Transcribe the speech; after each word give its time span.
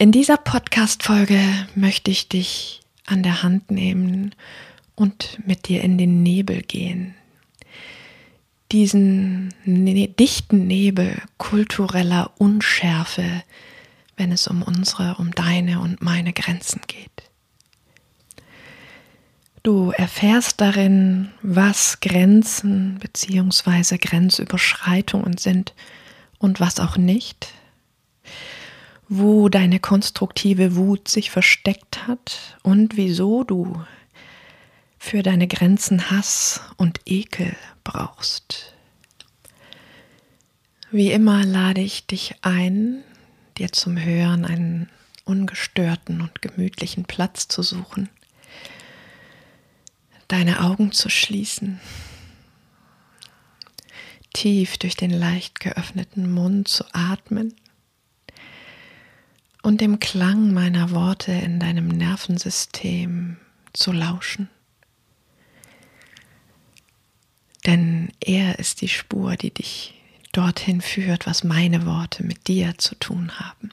In 0.00 0.12
dieser 0.12 0.36
Podcast-Folge 0.36 1.40
möchte 1.74 2.12
ich 2.12 2.28
dich 2.28 2.82
an 3.06 3.24
der 3.24 3.42
Hand 3.42 3.72
nehmen 3.72 4.32
und 4.94 5.40
mit 5.44 5.66
dir 5.66 5.82
in 5.82 5.98
den 5.98 6.22
Nebel 6.22 6.62
gehen. 6.62 7.16
Diesen 8.70 9.52
ne 9.64 10.06
dichten 10.06 10.68
Nebel 10.68 11.20
kultureller 11.36 12.30
Unschärfe, 12.38 13.42
wenn 14.16 14.30
es 14.30 14.46
um 14.46 14.62
unsere, 14.62 15.16
um 15.16 15.32
deine 15.32 15.80
und 15.80 16.00
meine 16.00 16.32
Grenzen 16.32 16.80
geht. 16.86 17.10
Du 19.64 19.90
erfährst 19.90 20.60
darin, 20.60 21.32
was 21.42 21.98
Grenzen 21.98 23.00
bzw. 23.00 23.98
Grenzüberschreitungen 23.98 25.38
sind 25.38 25.74
und 26.38 26.60
was 26.60 26.78
auch 26.78 26.96
nicht 26.96 27.52
wo 29.08 29.48
deine 29.48 29.80
konstruktive 29.80 30.76
Wut 30.76 31.08
sich 31.08 31.30
versteckt 31.30 32.06
hat 32.06 32.58
und 32.62 32.96
wieso 32.96 33.42
du 33.42 33.82
für 34.98 35.22
deine 35.22 35.48
Grenzen 35.48 36.10
Hass 36.10 36.60
und 36.76 37.00
Ekel 37.06 37.56
brauchst. 37.84 38.74
Wie 40.90 41.10
immer 41.10 41.44
lade 41.44 41.80
ich 41.80 42.06
dich 42.06 42.34
ein, 42.42 43.02
dir 43.56 43.72
zum 43.72 44.02
Hören 44.02 44.44
einen 44.44 44.90
ungestörten 45.24 46.20
und 46.20 46.42
gemütlichen 46.42 47.04
Platz 47.04 47.48
zu 47.48 47.62
suchen, 47.62 48.08
deine 50.26 50.60
Augen 50.60 50.92
zu 50.92 51.08
schließen, 51.08 51.80
tief 54.32 54.76
durch 54.78 54.96
den 54.96 55.10
leicht 55.10 55.60
geöffneten 55.60 56.30
Mund 56.30 56.68
zu 56.68 56.84
atmen 56.92 57.54
und 59.68 59.82
dem 59.82 60.00
Klang 60.00 60.54
meiner 60.54 60.92
Worte 60.92 61.30
in 61.30 61.60
deinem 61.60 61.88
Nervensystem 61.88 63.36
zu 63.74 63.92
lauschen. 63.92 64.48
Denn 67.66 68.10
er 68.18 68.58
ist 68.58 68.80
die 68.80 68.88
Spur, 68.88 69.36
die 69.36 69.52
dich 69.52 69.92
dorthin 70.32 70.80
führt, 70.80 71.26
was 71.26 71.44
meine 71.44 71.84
Worte 71.84 72.24
mit 72.24 72.48
dir 72.48 72.78
zu 72.78 72.94
tun 72.94 73.30
haben. 73.38 73.68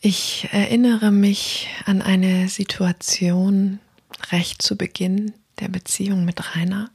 Ich 0.00 0.48
erinnere 0.50 1.12
mich 1.12 1.68
an 1.84 2.02
eine 2.02 2.48
Situation 2.48 3.78
recht 4.32 4.60
zu 4.60 4.76
Beginn 4.76 5.34
der 5.60 5.68
Beziehung 5.68 6.24
mit 6.24 6.56
Rainer, 6.56 6.90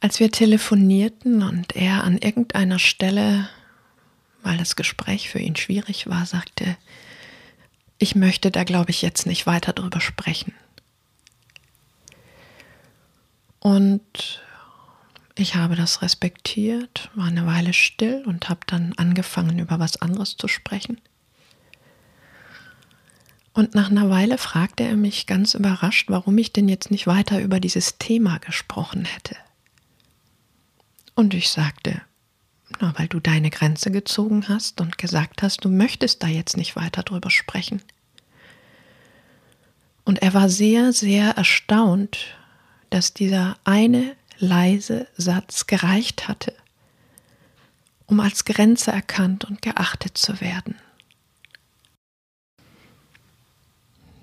als 0.00 0.20
wir 0.20 0.30
telefonierten 0.30 1.42
und 1.42 1.76
er 1.76 2.02
an 2.04 2.16
irgendeiner 2.16 2.78
Stelle 2.78 3.50
weil 4.44 4.56
das 4.58 4.76
Gespräch 4.76 5.28
für 5.28 5.40
ihn 5.40 5.56
schwierig 5.56 6.06
war, 6.06 6.26
sagte, 6.26 6.76
ich 7.98 8.14
möchte 8.14 8.50
da, 8.50 8.64
glaube 8.64 8.90
ich, 8.90 9.02
jetzt 9.02 9.26
nicht 9.26 9.46
weiter 9.46 9.72
drüber 9.72 10.00
sprechen. 10.00 10.52
Und 13.58 14.42
ich 15.34 15.54
habe 15.56 15.74
das 15.74 16.02
respektiert, 16.02 17.10
war 17.14 17.26
eine 17.26 17.46
Weile 17.46 17.72
still 17.72 18.22
und 18.26 18.48
habe 18.48 18.60
dann 18.66 18.92
angefangen, 18.96 19.58
über 19.58 19.80
was 19.80 20.00
anderes 20.00 20.36
zu 20.36 20.46
sprechen. 20.46 21.00
Und 23.54 23.74
nach 23.74 23.90
einer 23.90 24.10
Weile 24.10 24.36
fragte 24.36 24.84
er 24.84 24.96
mich 24.96 25.26
ganz 25.26 25.54
überrascht, 25.54 26.10
warum 26.10 26.36
ich 26.38 26.52
denn 26.52 26.68
jetzt 26.68 26.90
nicht 26.90 27.06
weiter 27.06 27.40
über 27.40 27.60
dieses 27.60 27.98
Thema 27.98 28.38
gesprochen 28.38 29.04
hätte. 29.04 29.36
Und 31.14 31.34
ich 31.34 31.48
sagte, 31.48 32.02
na, 32.80 32.92
weil 32.96 33.08
du 33.08 33.20
deine 33.20 33.50
Grenze 33.50 33.90
gezogen 33.90 34.48
hast 34.48 34.80
und 34.80 34.98
gesagt 34.98 35.42
hast, 35.42 35.64
du 35.64 35.68
möchtest 35.68 36.22
da 36.22 36.26
jetzt 36.26 36.56
nicht 36.56 36.76
weiter 36.76 37.02
drüber 37.02 37.30
sprechen. 37.30 37.82
Und 40.04 40.22
er 40.22 40.34
war 40.34 40.48
sehr, 40.48 40.92
sehr 40.92 41.30
erstaunt, 41.30 42.36
dass 42.90 43.14
dieser 43.14 43.56
eine 43.64 44.16
leise 44.38 45.08
Satz 45.16 45.66
gereicht 45.66 46.28
hatte, 46.28 46.54
um 48.06 48.20
als 48.20 48.44
Grenze 48.44 48.92
erkannt 48.92 49.44
und 49.44 49.62
geachtet 49.62 50.18
zu 50.18 50.40
werden. 50.40 50.76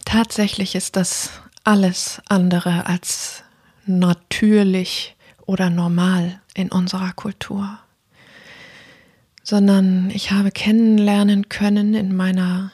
Tatsächlich 0.06 0.76
ist 0.76 0.96
das 0.96 1.32
alles 1.64 2.22
andere 2.28 2.86
als 2.86 3.44
natürlich 3.86 5.16
oder 5.46 5.70
normal 5.70 6.42
in 6.54 6.72
unserer 6.72 7.14
Kultur 7.14 7.80
sondern 9.44 10.10
ich 10.12 10.32
habe 10.32 10.52
kennenlernen 10.52 11.50
können 11.50 11.94
in 11.94 12.16
meiner 12.16 12.72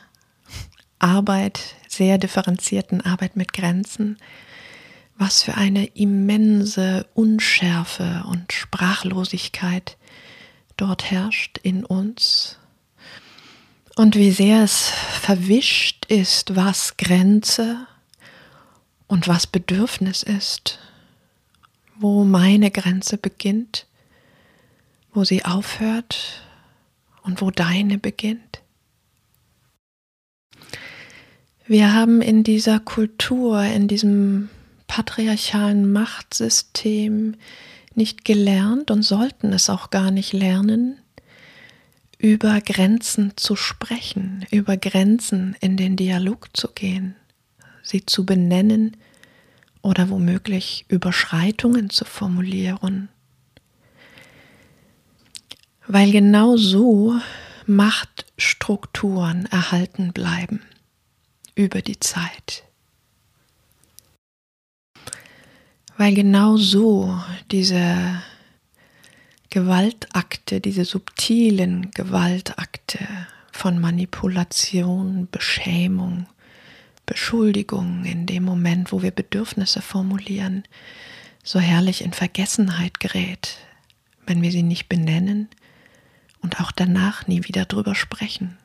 Arbeit, 1.00 1.76
sehr 1.88 2.18
differenzierten 2.18 3.02
Arbeit 3.02 3.36
mit 3.36 3.54
Grenzen, 3.54 4.18
was 5.18 5.44
für 5.44 5.56
eine 5.56 5.86
immense 5.86 7.08
Unschärfe 7.14 8.24
und 8.28 8.54
Sprachlosigkeit 8.54 9.98
dort 10.76 11.10
herrscht 11.10 11.58
in 11.64 11.84
uns 11.84 12.60
und 13.96 14.16
wie 14.16 14.32
sehr 14.32 14.64
es 14.64 14.90
verwischt 14.90 16.06
ist, 16.06 16.56
was 16.56 16.98
Grenze 16.98 17.88
und 19.08 19.28
was 19.28 19.48
Bedürfnis 19.48 20.22
ist, 20.22 20.78
wo 21.96 22.24
meine 22.24 22.70
Grenze 22.70 23.18
beginnt, 23.18 23.88
wo 25.14 25.24
sie 25.24 25.46
aufhört 25.46 26.44
und 27.28 27.42
wo 27.42 27.52
deine 27.52 27.98
beginnt. 27.98 28.64
Wir 31.68 31.94
haben 31.94 32.22
in 32.22 32.44
dieser 32.44 32.80
Kultur, 32.80 33.62
in 33.62 33.90
diesem 33.90 34.50
patriarchalen 34.88 35.92
Machtsystem 35.92 37.36
nicht 37.94 38.24
gelernt 38.24 38.90
und 38.90 39.04
sollten 39.04 39.52
es 39.52 39.70
auch 39.70 39.90
gar 39.90 40.10
nicht 40.10 40.32
lernen, 40.32 40.98
über 42.18 42.62
Grenzen 42.62 43.34
zu 43.36 43.58
sprechen, 43.58 44.46
über 44.50 44.78
Grenzen 44.78 45.56
in 45.60 45.76
den 45.76 45.98
Dialog 45.98 46.56
zu 46.56 46.70
gehen, 46.70 47.16
sie 47.84 48.06
zu 48.06 48.26
benennen 48.26 48.96
oder 49.82 50.10
womöglich 50.10 50.86
Überschreitungen 50.88 51.90
zu 51.90 52.06
formulieren 52.06 53.10
weil 55.88 56.12
genau 56.12 56.58
so 56.58 57.16
Machtstrukturen 57.66 59.46
erhalten 59.46 60.12
bleiben 60.14 60.62
über 61.56 61.82
die 61.82 62.00
Zeit. 62.00 62.64
Weil 65.98 66.14
genau 66.14 66.58
so 66.58 67.20
diese 67.52 68.22
Gewaltakte, 69.50 70.60
diese 70.60 70.86
subtilen 70.86 71.92
Gewaltakte 71.92 73.00
von 73.52 73.80
Manipulation, 73.80 75.28
Beschämung, 75.32 76.28
Beschuldigung 77.06 78.04
in 78.04 78.26
dem 78.26 78.44
Moment, 78.44 78.92
wo 78.92 79.02
wir 79.02 79.12
Bedürfnisse 79.12 79.82
formulieren, 79.82 80.64
so 81.44 81.60
herrlich 81.60 82.04
in 82.04 82.14
Vergessenheit 82.14 83.00
gerät, 83.00 83.58
wenn 84.28 84.42
wir 84.42 84.52
sie 84.52 84.64
nicht 84.64 84.90
benennen 84.90 85.48
und 86.42 86.60
auch 86.60 86.72
danach 86.72 87.28
nie 87.28 87.44
wieder 87.44 87.66
drüber 87.66 87.96
sprechen. 87.96 88.58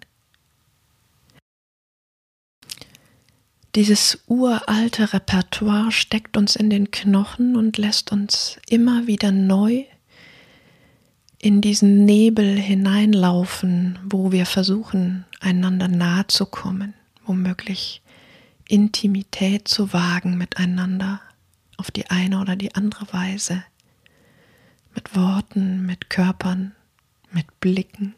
Dieses 3.74 4.22
uralte 4.26 5.14
Repertoire 5.14 5.90
steckt 5.92 6.36
uns 6.36 6.56
in 6.56 6.68
den 6.68 6.90
Knochen 6.90 7.56
und 7.56 7.78
lässt 7.78 8.12
uns 8.12 8.58
immer 8.68 9.06
wieder 9.06 9.32
neu 9.32 9.84
in 11.38 11.62
diesen 11.62 12.04
Nebel 12.04 12.58
hineinlaufen, 12.58 13.98
wo 14.04 14.30
wir 14.30 14.44
versuchen, 14.44 15.24
einander 15.40 15.88
nahe 15.88 16.26
zu 16.26 16.44
kommen, 16.44 16.92
womöglich 17.24 18.02
Intimität 18.68 19.68
zu 19.68 19.92
wagen 19.92 20.36
miteinander 20.36 21.20
auf 21.78 21.90
die 21.90 22.10
eine 22.10 22.40
oder 22.40 22.56
die 22.56 22.74
andere 22.74 23.12
Weise, 23.12 23.64
mit 24.94 25.16
Worten, 25.16 25.84
mit 25.84 26.10
Körpern, 26.10 26.76
mit 27.32 27.60
Blicken. 27.60 28.14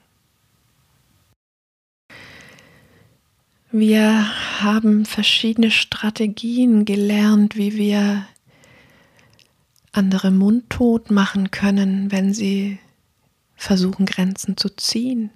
Wir 3.70 4.61
haben 4.62 5.05
verschiedene 5.05 5.70
Strategien 5.70 6.84
gelernt, 6.84 7.56
wie 7.56 7.75
wir 7.75 8.25
andere 9.90 10.31
mundtot 10.31 11.11
machen 11.11 11.50
können, 11.50 12.12
wenn 12.12 12.32
sie 12.32 12.78
versuchen, 13.56 14.06
Grenzen 14.06 14.56
zu 14.56 14.69
ziehen, 14.69 15.31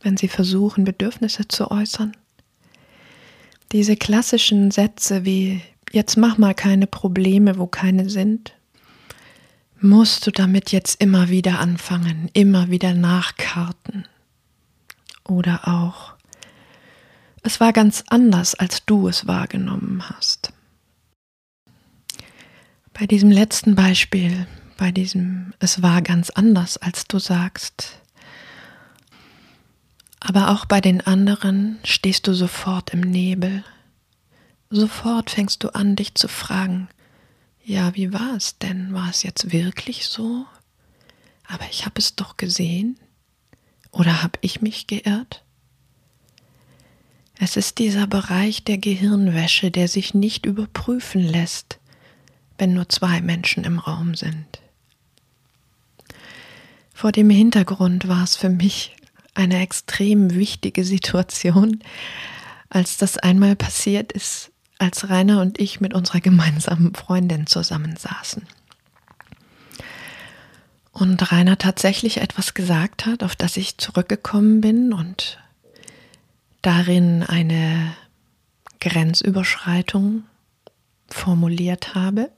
wenn 0.00 0.16
sie 0.16 0.28
versuchen, 0.28 0.84
Bedürfnisse 0.84 1.48
zu 1.48 1.70
äußern. 1.70 2.16
Diese 3.72 3.96
klassischen 3.96 4.70
Sätze 4.70 5.24
wie 5.24 5.60
jetzt 5.92 6.16
mach 6.16 6.38
mal 6.38 6.54
keine 6.54 6.86
Probleme, 6.86 7.58
wo 7.58 7.66
keine 7.66 8.10
sind, 8.10 8.54
musst 9.80 10.26
du 10.26 10.30
damit 10.30 10.72
jetzt 10.72 11.00
immer 11.00 11.28
wieder 11.28 11.58
anfangen, 11.58 12.30
immer 12.32 12.70
wieder 12.70 12.94
nachkarten. 12.94 14.06
Oder 15.24 15.68
auch 15.68 16.14
es 17.42 17.60
war 17.60 17.72
ganz 17.72 18.04
anders, 18.08 18.54
als 18.54 18.84
du 18.84 19.08
es 19.08 19.26
wahrgenommen 19.26 20.02
hast. 20.08 20.52
Bei 22.92 23.06
diesem 23.06 23.30
letzten 23.30 23.74
Beispiel, 23.74 24.46
bei 24.76 24.92
diesem 24.92 25.54
Es 25.58 25.82
war 25.82 26.02
ganz 26.02 26.30
anders, 26.30 26.76
als 26.76 27.06
du 27.06 27.18
sagst, 27.18 27.98
aber 30.20 30.50
auch 30.50 30.66
bei 30.66 30.82
den 30.82 31.00
anderen 31.00 31.78
stehst 31.82 32.26
du 32.26 32.34
sofort 32.34 32.92
im 32.92 33.00
Nebel. 33.00 33.64
Sofort 34.68 35.30
fängst 35.30 35.64
du 35.64 35.74
an, 35.74 35.96
dich 35.96 36.14
zu 36.14 36.28
fragen, 36.28 36.88
ja, 37.70 37.94
wie 37.94 38.12
war 38.12 38.34
es 38.36 38.58
denn? 38.58 38.92
War 38.92 39.10
es 39.10 39.22
jetzt 39.22 39.52
wirklich 39.52 40.08
so? 40.08 40.44
Aber 41.46 41.64
ich 41.70 41.86
habe 41.86 41.98
es 41.98 42.16
doch 42.16 42.36
gesehen. 42.36 42.98
Oder 43.92 44.24
habe 44.24 44.40
ich 44.40 44.60
mich 44.60 44.88
geirrt? 44.88 45.44
Es 47.38 47.56
ist 47.56 47.78
dieser 47.78 48.08
Bereich 48.08 48.64
der 48.64 48.78
Gehirnwäsche, 48.78 49.70
der 49.70 49.86
sich 49.86 50.14
nicht 50.14 50.46
überprüfen 50.46 51.22
lässt, 51.22 51.78
wenn 52.58 52.74
nur 52.74 52.88
zwei 52.88 53.20
Menschen 53.20 53.62
im 53.62 53.78
Raum 53.78 54.16
sind. 54.16 54.60
Vor 56.92 57.12
dem 57.12 57.30
Hintergrund 57.30 58.08
war 58.08 58.24
es 58.24 58.34
für 58.34 58.50
mich 58.50 58.96
eine 59.34 59.60
extrem 59.60 60.34
wichtige 60.34 60.84
Situation, 60.84 61.84
als 62.68 62.96
das 62.96 63.16
einmal 63.16 63.54
passiert 63.54 64.10
ist, 64.10 64.50
als 64.80 65.08
Rainer 65.08 65.40
und 65.40 65.60
ich 65.60 65.80
mit 65.80 65.94
unserer 65.94 66.20
gemeinsamen 66.20 66.94
Freundin 66.94 67.46
zusammensaßen. 67.46 68.46
Und 70.92 71.32
Rainer 71.32 71.58
tatsächlich 71.58 72.18
etwas 72.18 72.54
gesagt 72.54 73.06
hat, 73.06 73.22
auf 73.22 73.36
das 73.36 73.56
ich 73.56 73.78
zurückgekommen 73.78 74.60
bin 74.60 74.92
und 74.92 75.38
darin 76.62 77.22
eine 77.22 77.94
Grenzüberschreitung 78.80 80.24
formuliert 81.08 81.94
habe 81.94 82.30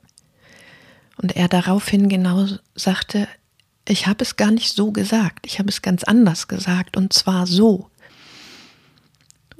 und 1.17 1.35
er 1.35 1.47
daraufhin 1.47 2.09
genau 2.09 2.47
sagte, 2.75 3.27
ich 3.87 4.07
habe 4.07 4.23
es 4.23 4.35
gar 4.35 4.51
nicht 4.51 4.75
so 4.75 4.91
gesagt, 4.91 5.45
ich 5.45 5.59
habe 5.59 5.69
es 5.69 5.81
ganz 5.81 6.03
anders 6.03 6.47
gesagt 6.47 6.95
und 6.97 7.13
zwar 7.13 7.47
so. 7.47 7.89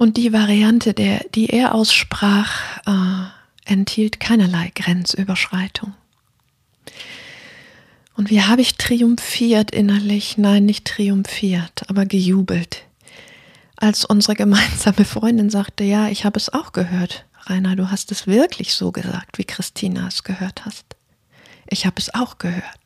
Und 0.04 0.18
die 0.18 0.34
Variante, 0.34 0.94
der, 0.94 1.24
die 1.34 1.48
er 1.50 1.74
aussprach, 1.74 2.52
äh, 2.86 3.72
enthielt 3.72 4.20
keinerlei 4.20 4.70
Grenzüberschreitung. 4.76 5.94
Und 8.18 8.30
wie 8.30 8.42
habe 8.42 8.62
ich 8.62 8.76
triumphiert 8.76 9.72
innerlich? 9.72 10.38
Nein, 10.38 10.66
nicht 10.66 10.84
triumphiert, 10.84 11.84
aber 11.88 12.06
gejubelt 12.06 12.84
als 13.78 14.04
unsere 14.06 14.36
gemeinsame 14.36 15.06
Freundin 15.06 15.50
sagte, 15.50 15.86
ja, 15.86 16.10
ich 16.10 16.26
habe 16.26 16.38
es 16.38 16.52
auch 16.54 16.74
gehört. 16.74 17.26
Rainer, 17.46 17.78
du 17.78 17.90
hast 17.90 18.12
es 18.12 18.28
wirklich 18.28 18.74
so 18.74 18.92
gesagt, 18.92 19.38
wie 19.38 19.46
Christina 19.46 20.08
es 20.08 20.24
gehört 20.24 20.66
hast. 20.66 20.86
Ich 21.70 21.86
habe 21.86 21.96
es 21.98 22.14
auch 22.14 22.38
gehört. 22.40 22.83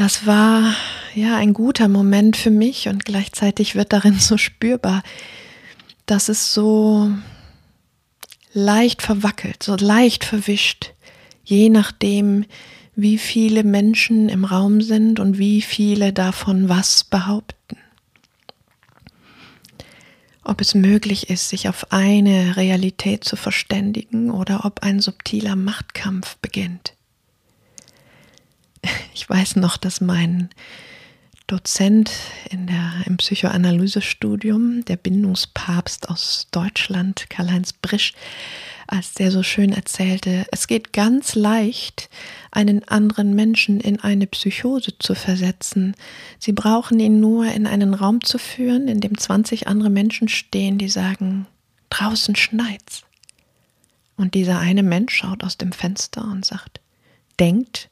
Das 0.00 0.24
war 0.24 0.74
ja 1.14 1.36
ein 1.36 1.52
guter 1.52 1.86
Moment 1.86 2.34
für 2.34 2.50
mich 2.50 2.88
und 2.88 3.04
gleichzeitig 3.04 3.74
wird 3.74 3.92
darin 3.92 4.18
so 4.18 4.38
spürbar, 4.38 5.02
dass 6.06 6.30
es 6.30 6.54
so 6.54 7.10
leicht 8.54 9.02
verwackelt, 9.02 9.62
so 9.62 9.76
leicht 9.76 10.24
verwischt, 10.24 10.94
je 11.44 11.68
nachdem, 11.68 12.46
wie 12.96 13.18
viele 13.18 13.62
Menschen 13.62 14.30
im 14.30 14.46
Raum 14.46 14.80
sind 14.80 15.20
und 15.20 15.36
wie 15.36 15.60
viele 15.60 16.14
davon 16.14 16.70
was 16.70 17.04
behaupten 17.04 17.76
ob 20.42 20.62
es 20.62 20.74
möglich 20.74 21.28
ist, 21.28 21.50
sich 21.50 21.68
auf 21.68 21.92
eine 21.92 22.56
Realität 22.56 23.22
zu 23.22 23.36
verständigen 23.36 24.30
oder 24.30 24.64
ob 24.64 24.82
ein 24.82 24.98
subtiler 24.98 25.54
Machtkampf 25.54 26.38
beginnt. 26.38 26.94
Ich 29.14 29.28
weiß 29.28 29.56
noch, 29.56 29.76
dass 29.76 30.00
mein 30.00 30.50
Dozent 31.50 32.12
in 32.48 32.68
der, 32.68 32.92
im 33.06 33.16
Psychoanalysestudium, 33.16 34.84
der 34.84 34.96
Bindungspapst 34.96 36.08
aus 36.08 36.46
Deutschland, 36.52 37.28
Karl-Heinz 37.28 37.72
Brisch, 37.72 38.14
als 38.86 39.14
der 39.14 39.30
so 39.30 39.42
schön 39.42 39.72
erzählte, 39.72 40.46
es 40.52 40.66
geht 40.66 40.92
ganz 40.92 41.34
leicht, 41.34 42.08
einen 42.50 42.86
anderen 42.88 43.34
Menschen 43.34 43.80
in 43.80 44.00
eine 44.00 44.26
Psychose 44.26 44.98
zu 44.98 45.14
versetzen. 45.14 45.94
Sie 46.38 46.52
brauchen 46.52 46.98
ihn 46.98 47.20
nur 47.20 47.46
in 47.46 47.66
einen 47.66 47.94
Raum 47.94 48.22
zu 48.22 48.38
führen, 48.38 48.88
in 48.88 49.00
dem 49.00 49.18
20 49.18 49.66
andere 49.68 49.90
Menschen 49.90 50.28
stehen, 50.28 50.78
die 50.78 50.88
sagen, 50.88 51.46
draußen 51.90 52.36
schneit's. 52.36 53.02
Und 54.16 54.34
dieser 54.34 54.58
eine 54.58 54.82
Mensch 54.82 55.14
schaut 55.14 55.44
aus 55.44 55.56
dem 55.56 55.72
Fenster 55.72 56.24
und 56.24 56.44
sagt, 56.44 56.80
denkt, 57.38 57.89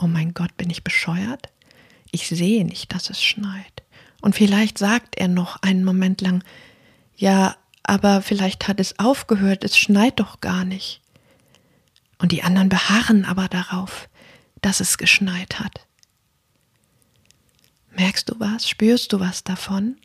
oh 0.00 0.06
mein 0.06 0.34
Gott, 0.34 0.56
bin 0.56 0.70
ich 0.70 0.84
bescheuert? 0.84 1.48
Ich 2.10 2.28
sehe 2.28 2.64
nicht, 2.64 2.92
dass 2.94 3.10
es 3.10 3.22
schneit. 3.22 3.82
Und 4.20 4.34
vielleicht 4.34 4.78
sagt 4.78 5.16
er 5.16 5.28
noch 5.28 5.62
einen 5.62 5.84
Moment 5.84 6.20
lang, 6.20 6.42
ja, 7.16 7.56
aber 7.82 8.22
vielleicht 8.22 8.68
hat 8.68 8.80
es 8.80 8.98
aufgehört, 8.98 9.64
es 9.64 9.76
schneit 9.76 10.20
doch 10.20 10.40
gar 10.40 10.64
nicht. 10.64 11.00
Und 12.18 12.32
die 12.32 12.42
anderen 12.42 12.68
beharren 12.68 13.24
aber 13.24 13.48
darauf, 13.48 14.08
dass 14.60 14.80
es 14.80 14.98
geschneit 14.98 15.58
hat. 15.58 15.86
Merkst 17.92 18.28
du 18.28 18.38
was? 18.38 18.68
Spürst 18.68 19.12
du 19.12 19.20
was 19.20 19.42
davon? 19.42 19.96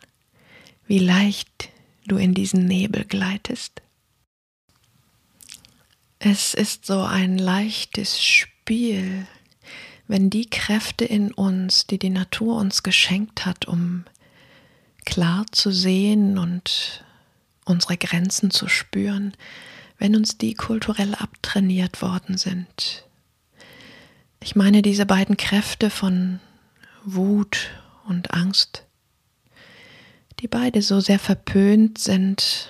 Wie 0.88 1.00
leicht 1.00 1.70
du 2.08 2.18
in 2.18 2.34
diesen 2.34 2.66
Nebel 2.66 3.06
gleitest? 3.06 3.82
Es 6.20 6.54
ist 6.54 6.86
so 6.86 7.02
ein 7.02 7.38
leichtes 7.38 8.24
Spiel, 8.24 9.28
wenn 10.08 10.30
die 10.30 10.50
Kräfte 10.50 11.06
in 11.06 11.32
uns, 11.32 11.88
die 11.88 11.98
die 11.98 12.10
Natur 12.10 12.58
uns 12.58 12.84
geschenkt 12.84 13.46
hat, 13.46 13.66
um 13.66 14.06
klar 15.06 15.46
zu 15.52 15.72
sehen 15.72 16.38
und 16.38 17.04
unsere 17.66 17.98
Grenzen 17.98 18.52
zu 18.52 18.68
spüren, 18.68 19.34
wenn 19.98 20.16
uns 20.16 20.38
die 20.38 20.54
kulturell 20.54 21.16
abtrainiert 21.16 22.02
worden 22.02 22.38
sind. 22.38 23.06
Ich 24.42 24.56
meine 24.56 24.82
diese 24.82 25.06
beiden 25.06 25.38
Kräfte 25.38 25.90
von 25.90 26.40
Wut 27.04 27.72
und 28.08 28.34
Angst, 28.34 28.84
die 30.40 30.48
beide 30.48 30.82
so 30.82 31.00
sehr 31.00 31.20
verpönt 31.20 31.98
sind, 31.98 32.70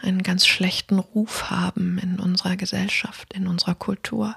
einen 0.00 0.22
ganz 0.22 0.46
schlechten 0.46 0.98
Ruf 0.98 1.50
haben 1.50 1.98
in 1.98 2.18
unserer 2.18 2.56
Gesellschaft, 2.56 3.32
in 3.34 3.46
unserer 3.46 3.74
Kultur. 3.74 4.36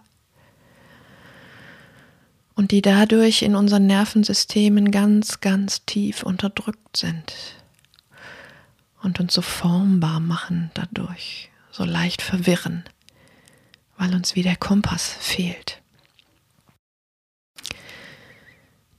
Und 2.55 2.71
die 2.71 2.81
dadurch 2.81 3.41
in 3.41 3.55
unseren 3.55 3.85
Nervensystemen 3.85 4.91
ganz, 4.91 5.41
ganz 5.41 5.85
tief 5.85 6.23
unterdrückt 6.23 6.95
sind 6.95 7.33
und 9.03 9.19
uns 9.19 9.33
so 9.33 9.41
formbar 9.41 10.21
machen 10.21 10.71
dadurch, 10.73 11.49
so 11.69 11.83
leicht 11.83 12.21
verwirren, 12.21 12.85
weil 13.97 14.15
uns 14.15 14.35
wie 14.35 14.41
der 14.41 14.55
Kompass 14.55 15.15
fehlt. 15.19 15.81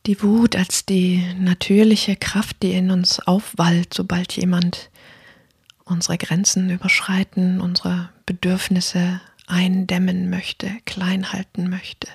Die 0.07 0.23
Wut 0.23 0.55
als 0.55 0.87
die 0.87 1.21
natürliche 1.37 2.15
Kraft, 2.15 2.63
die 2.63 2.73
in 2.73 2.93
uns 2.93 3.19
aufwallt, 3.19 3.93
sobald 3.93 4.33
jemand 4.35 4.91
unsere 5.85 6.19
Grenzen 6.19 6.71
überschreiten, 6.71 7.61
unsere 7.61 8.11
Bedürfnisse 8.27 9.21
eindämmen 9.49 10.31
möchte, 10.31 10.71
klein 10.85 11.33
halten 11.33 11.69
möchte. 11.71 12.09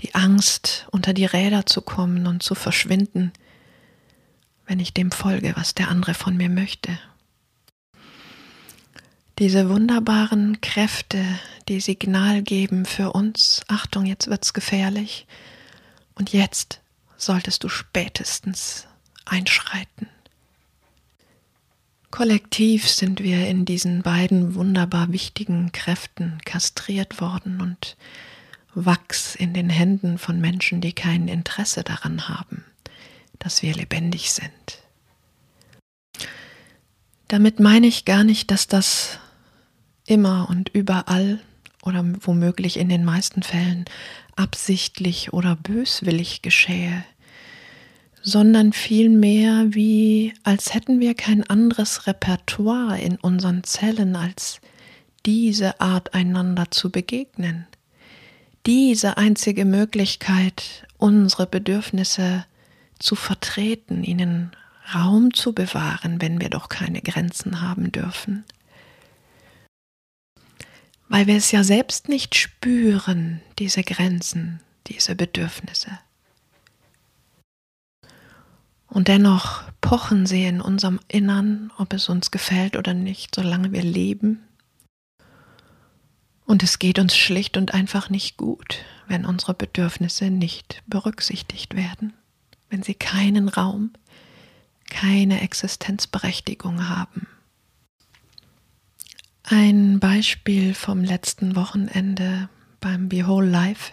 Die 0.00 0.14
Angst, 0.14 0.86
unter 0.90 1.12
die 1.12 1.24
Räder 1.24 1.66
zu 1.66 1.82
kommen 1.82 2.26
und 2.26 2.42
zu 2.42 2.54
verschwinden, 2.54 3.32
wenn 4.66 4.80
ich 4.80 4.94
dem 4.94 5.10
folge, 5.10 5.54
was 5.56 5.74
der 5.74 5.88
andere 5.88 6.14
von 6.14 6.36
mir 6.36 6.48
möchte. 6.48 6.98
Diese 9.38 9.68
wunderbaren 9.68 10.60
Kräfte, 10.60 11.24
die 11.68 11.80
Signal 11.80 12.42
geben 12.42 12.84
für 12.84 13.12
uns, 13.12 13.62
Achtung, 13.68 14.06
jetzt 14.06 14.28
wird's 14.28 14.52
gefährlich 14.52 15.26
und 16.14 16.32
jetzt 16.32 16.80
solltest 17.16 17.64
du 17.64 17.68
spätestens 17.68 18.86
einschreiten, 19.24 20.08
Kollektiv 22.10 22.88
sind 22.88 23.22
wir 23.22 23.46
in 23.46 23.64
diesen 23.64 24.02
beiden 24.02 24.54
wunderbar 24.54 25.12
wichtigen 25.12 25.72
Kräften 25.72 26.38
kastriert 26.44 27.20
worden 27.20 27.60
und 27.60 27.96
Wachs 28.74 29.34
in 29.34 29.54
den 29.54 29.70
Händen 29.70 30.18
von 30.18 30.40
Menschen, 30.40 30.80
die 30.80 30.92
kein 30.92 31.28
Interesse 31.28 31.82
daran 31.82 32.28
haben, 32.28 32.64
dass 33.38 33.62
wir 33.62 33.74
lebendig 33.74 34.32
sind. 34.32 34.82
Damit 37.28 37.60
meine 37.60 37.86
ich 37.86 38.04
gar 38.04 38.24
nicht, 38.24 38.50
dass 38.50 38.66
das 38.66 39.18
immer 40.06 40.48
und 40.48 40.70
überall 40.70 41.40
oder 41.82 42.04
womöglich 42.20 42.78
in 42.78 42.88
den 42.88 43.04
meisten 43.04 43.42
Fällen 43.42 43.84
absichtlich 44.36 45.32
oder 45.32 45.56
böswillig 45.56 46.42
geschehe, 46.42 47.04
sondern 48.22 48.72
vielmehr 48.72 49.74
wie 49.74 50.34
als 50.42 50.74
hätten 50.74 51.00
wir 51.00 51.14
kein 51.14 51.48
anderes 51.48 52.06
Repertoire 52.06 53.00
in 53.00 53.16
unseren 53.16 53.64
Zellen 53.64 54.16
als 54.16 54.60
diese 55.26 55.80
Art 55.80 56.14
einander 56.14 56.70
zu 56.70 56.90
begegnen. 56.90 57.66
Diese 58.68 59.16
einzige 59.16 59.64
Möglichkeit, 59.64 60.86
unsere 60.98 61.46
Bedürfnisse 61.46 62.44
zu 62.98 63.14
vertreten, 63.14 64.04
ihnen 64.04 64.52
Raum 64.94 65.32
zu 65.32 65.54
bewahren, 65.54 66.20
wenn 66.20 66.38
wir 66.38 66.50
doch 66.50 66.68
keine 66.68 67.00
Grenzen 67.00 67.62
haben 67.62 67.92
dürfen. 67.92 68.44
Weil 71.08 71.26
wir 71.26 71.36
es 71.36 71.50
ja 71.50 71.64
selbst 71.64 72.10
nicht 72.10 72.34
spüren, 72.34 73.40
diese 73.58 73.82
Grenzen, 73.82 74.60
diese 74.88 75.14
Bedürfnisse. 75.14 75.98
Und 78.86 79.08
dennoch 79.08 79.62
pochen 79.80 80.26
sie 80.26 80.44
in 80.44 80.60
unserem 80.60 81.00
Innern, 81.08 81.72
ob 81.78 81.94
es 81.94 82.10
uns 82.10 82.30
gefällt 82.30 82.76
oder 82.76 82.92
nicht, 82.92 83.34
solange 83.34 83.72
wir 83.72 83.82
leben. 83.82 84.46
Und 86.48 86.62
es 86.62 86.78
geht 86.78 86.98
uns 86.98 87.14
schlicht 87.14 87.58
und 87.58 87.74
einfach 87.74 88.08
nicht 88.08 88.38
gut, 88.38 88.78
wenn 89.06 89.26
unsere 89.26 89.52
Bedürfnisse 89.52 90.30
nicht 90.30 90.82
berücksichtigt 90.86 91.76
werden, 91.76 92.14
wenn 92.70 92.82
sie 92.82 92.94
keinen 92.94 93.50
Raum, 93.50 93.92
keine 94.88 95.42
Existenzberechtigung 95.42 96.88
haben. 96.88 97.26
Ein 99.42 100.00
Beispiel 100.00 100.72
vom 100.72 101.04
letzten 101.04 101.54
Wochenende 101.54 102.48
beim 102.80 103.10
Behold 103.10 103.50
Life 103.50 103.92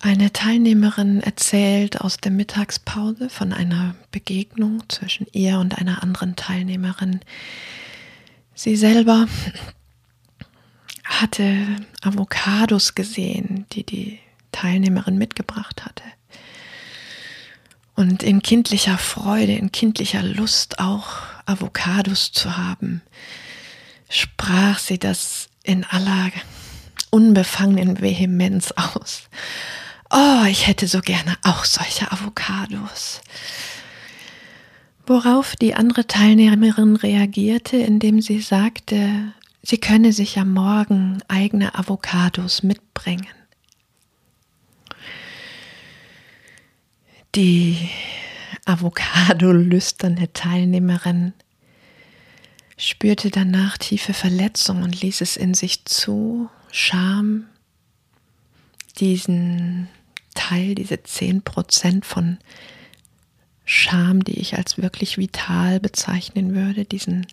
eine 0.00 0.34
Teilnehmerin 0.34 1.22
erzählt 1.22 2.02
aus 2.02 2.18
der 2.18 2.30
Mittagspause 2.30 3.30
von 3.30 3.54
einer 3.54 3.96
Begegnung 4.10 4.82
zwischen 4.90 5.26
ihr 5.32 5.58
und 5.60 5.78
einer 5.78 6.02
anderen 6.02 6.36
Teilnehmerin. 6.36 7.20
Sie 8.54 8.76
selber 8.76 9.28
hatte 11.06 11.66
Avocados 12.02 12.94
gesehen, 12.94 13.66
die 13.72 13.84
die 13.84 14.18
Teilnehmerin 14.52 15.18
mitgebracht 15.18 15.84
hatte. 15.84 16.04
Und 17.94 18.22
in 18.22 18.42
kindlicher 18.42 18.98
Freude, 18.98 19.52
in 19.52 19.72
kindlicher 19.72 20.22
Lust 20.22 20.78
auch 20.78 21.22
Avocados 21.46 22.32
zu 22.32 22.56
haben, 22.56 23.00
sprach 24.10 24.78
sie 24.78 24.98
das 24.98 25.48
in 25.62 25.84
aller 25.84 26.30
unbefangenen 27.10 28.00
Vehemenz 28.00 28.72
aus 28.72 29.28
Oh, 30.10 30.44
ich 30.48 30.68
hätte 30.68 30.86
so 30.86 31.00
gerne 31.00 31.36
auch 31.42 31.64
solche 31.64 32.10
Avocados. 32.12 33.20
Worauf 35.04 35.56
die 35.56 35.74
andere 35.74 36.06
Teilnehmerin 36.06 36.96
reagierte, 36.96 37.76
indem 37.76 38.20
sie 38.20 38.40
sagte, 38.40 39.32
sie 39.66 39.78
könne 39.78 40.12
sich 40.12 40.38
am 40.38 40.52
Morgen 40.52 41.18
eigene 41.26 41.74
Avocados 41.74 42.62
mitbringen. 42.62 43.26
Die 47.34 47.90
Avocado-lüsterne 48.64 50.32
Teilnehmerin 50.32 51.32
spürte 52.78 53.30
danach 53.30 53.76
tiefe 53.76 54.14
Verletzung 54.14 54.84
und 54.84 55.00
ließ 55.00 55.20
es 55.20 55.36
in 55.36 55.52
sich 55.52 55.84
zu, 55.84 56.48
Scham, 56.70 57.46
diesen 58.98 59.88
Teil, 60.34 60.76
diese 60.76 60.94
10% 60.94 62.04
von 62.04 62.38
Scham, 63.64 64.22
die 64.22 64.38
ich 64.38 64.56
als 64.56 64.78
wirklich 64.78 65.18
vital 65.18 65.80
bezeichnen 65.80 66.54
würde, 66.54 66.84
diesen 66.84 67.26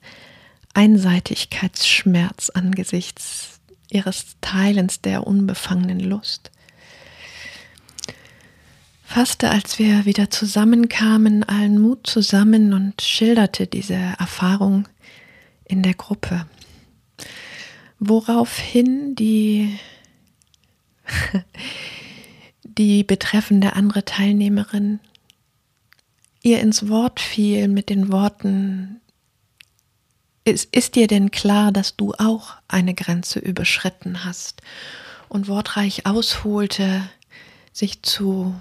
Einseitigkeitsschmerz 0.73 2.49
angesichts 2.49 3.59
ihres 3.89 4.37
Teilens 4.41 5.01
der 5.01 5.27
unbefangenen 5.27 5.99
Lust. 5.99 6.51
Fasste, 9.03 9.51
als 9.51 9.77
wir 9.77 10.05
wieder 10.05 10.31
zusammenkamen, 10.31 11.43
allen 11.43 11.79
Mut 11.79 12.07
zusammen 12.07 12.73
und 12.73 13.01
schilderte 13.01 13.67
diese 13.67 13.93
Erfahrung 13.93 14.87
in 15.65 15.83
der 15.83 15.93
Gruppe. 15.93 16.47
Woraufhin 17.99 19.13
die 19.13 19.77
die 22.63 23.03
betreffende 23.03 23.73
andere 23.73 24.03
Teilnehmerin 24.03 24.99
ihr 26.41 26.59
ins 26.59 26.89
Wort 26.89 27.19
fiel 27.19 27.67
mit 27.67 27.89
den 27.89 28.11
Worten, 28.11 28.99
ist, 30.45 30.75
ist 30.75 30.95
dir 30.95 31.07
denn 31.07 31.31
klar, 31.31 31.71
dass 31.71 31.95
du 31.95 32.13
auch 32.13 32.55
eine 32.67 32.93
Grenze 32.93 33.39
überschritten 33.39 34.25
hast? 34.25 34.61
Und 35.29 35.47
wortreich 35.47 36.05
ausholte, 36.05 37.09
sich 37.71 38.03
zu 38.03 38.53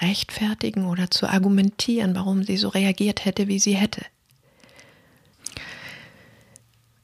rechtfertigen 0.00 0.86
oder 0.86 1.10
zu 1.10 1.28
argumentieren, 1.28 2.14
warum 2.14 2.44
sie 2.44 2.56
so 2.56 2.68
reagiert 2.68 3.26
hätte, 3.26 3.46
wie 3.46 3.58
sie 3.58 3.74
hätte. 3.74 4.00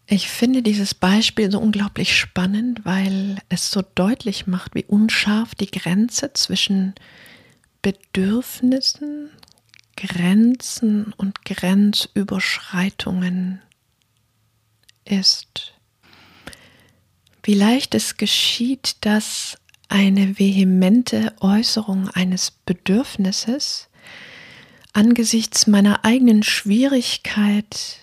Ich 0.06 0.30
finde 0.30 0.62
dieses 0.62 0.94
Beispiel 0.94 1.50
so 1.50 1.60
unglaublich 1.60 2.16
spannend, 2.16 2.86
weil 2.86 3.36
es 3.50 3.70
so 3.70 3.82
deutlich 3.94 4.46
macht, 4.46 4.74
wie 4.74 4.86
unscharf 4.86 5.54
die 5.54 5.70
Grenze 5.70 6.32
zwischen 6.32 6.94
Bedürfnissen, 7.82 9.28
Grenzen 9.96 11.12
und 11.18 11.44
Grenzüberschreitungen 11.44 13.60
ist. 15.10 15.74
Wie 17.42 17.54
leicht 17.54 17.94
es 17.94 18.16
geschieht, 18.16 18.96
dass 19.00 19.56
eine 19.88 20.38
vehemente 20.38 21.34
Äußerung 21.40 22.08
eines 22.10 22.50
Bedürfnisses 22.50 23.88
angesichts 24.92 25.66
meiner 25.66 26.04
eigenen 26.04 26.42
Schwierigkeit 26.42 27.98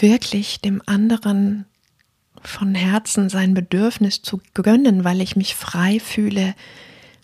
wirklich 0.00 0.60
dem 0.60 0.82
anderen 0.86 1.66
von 2.42 2.74
Herzen 2.74 3.28
sein 3.28 3.54
Bedürfnis 3.54 4.22
zu 4.22 4.40
gönnen, 4.54 5.04
weil 5.04 5.20
ich 5.20 5.36
mich 5.36 5.54
frei 5.54 6.00
fühle, 6.00 6.54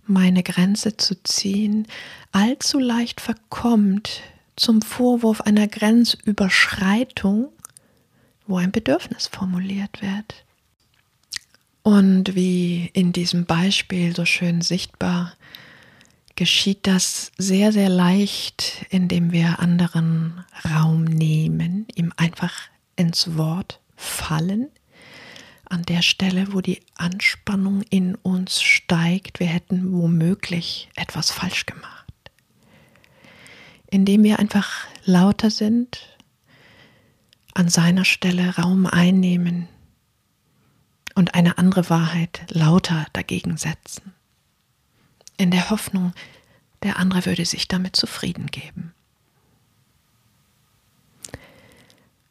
meine 0.07 0.43
Grenze 0.43 0.97
zu 0.97 1.23
ziehen, 1.23 1.87
allzu 2.33 2.79
leicht 2.79 3.21
verkommt 3.21 4.23
zum 4.57 4.83
Vorwurf 4.83 5.41
einer 5.43 5.69
Grenzüberschreitung, 5.69 7.53
wo 8.49 8.57
ein 8.57 8.73
Bedürfnis 8.73 9.29
formuliert 9.29 10.03
wird. 10.03 10.45
Und 11.83 12.35
wie 12.35 12.91
in 12.93 13.13
diesem 13.13 13.47
Beispiel 13.47 14.15
so 14.15 14.25
schön 14.25 14.61
sichtbar 14.61 15.35
geschieht 16.35 16.87
das 16.87 17.33
sehr, 17.39 17.73
sehr 17.73 17.89
leicht, 17.89 18.87
indem 18.91 19.33
wir 19.33 19.59
anderen 19.59 20.45
Raum 20.65 21.05
nehmen, 21.05 21.87
ihm 21.95 22.13
einfach 22.17 22.69
ins 22.97 23.37
Wort 23.37 23.81
fallen, 23.97 24.69
an 25.65 25.83
der 25.83 26.03
Stelle, 26.03 26.53
wo 26.53 26.61
die 26.61 26.81
Anspannung 26.95 27.83
in 27.91 28.15
uns 28.15 28.63
steigt, 28.63 29.41
wir 29.41 29.49
hätten 29.49 29.93
womöglich 29.93 30.89
etwas 30.95 31.31
falsch 31.31 31.67
gemacht. 31.67 32.07
Indem 33.91 34.23
wir 34.23 34.39
einfach 34.39 34.87
lauter 35.05 35.51
sind, 35.51 36.18
an 37.59 37.69
seiner 37.69 38.05
Stelle 38.05 38.57
Raum 38.57 38.87
einnehmen 38.87 39.69
und 41.17 41.35
eine 41.35 41.59
andere 41.59 41.91
Wahrheit 41.91 42.47
lauter 42.51 43.07
dagegen 43.13 43.57
setzen 43.57 44.15
in 45.39 45.51
der 45.51 45.71
Hoffnung, 45.71 46.13
der 46.85 46.99
andere 46.99 47.27
würde 47.27 47.45
sich 47.45 47.67
damit 47.67 47.97
zufrieden 47.97 48.47
geben. 48.47 48.93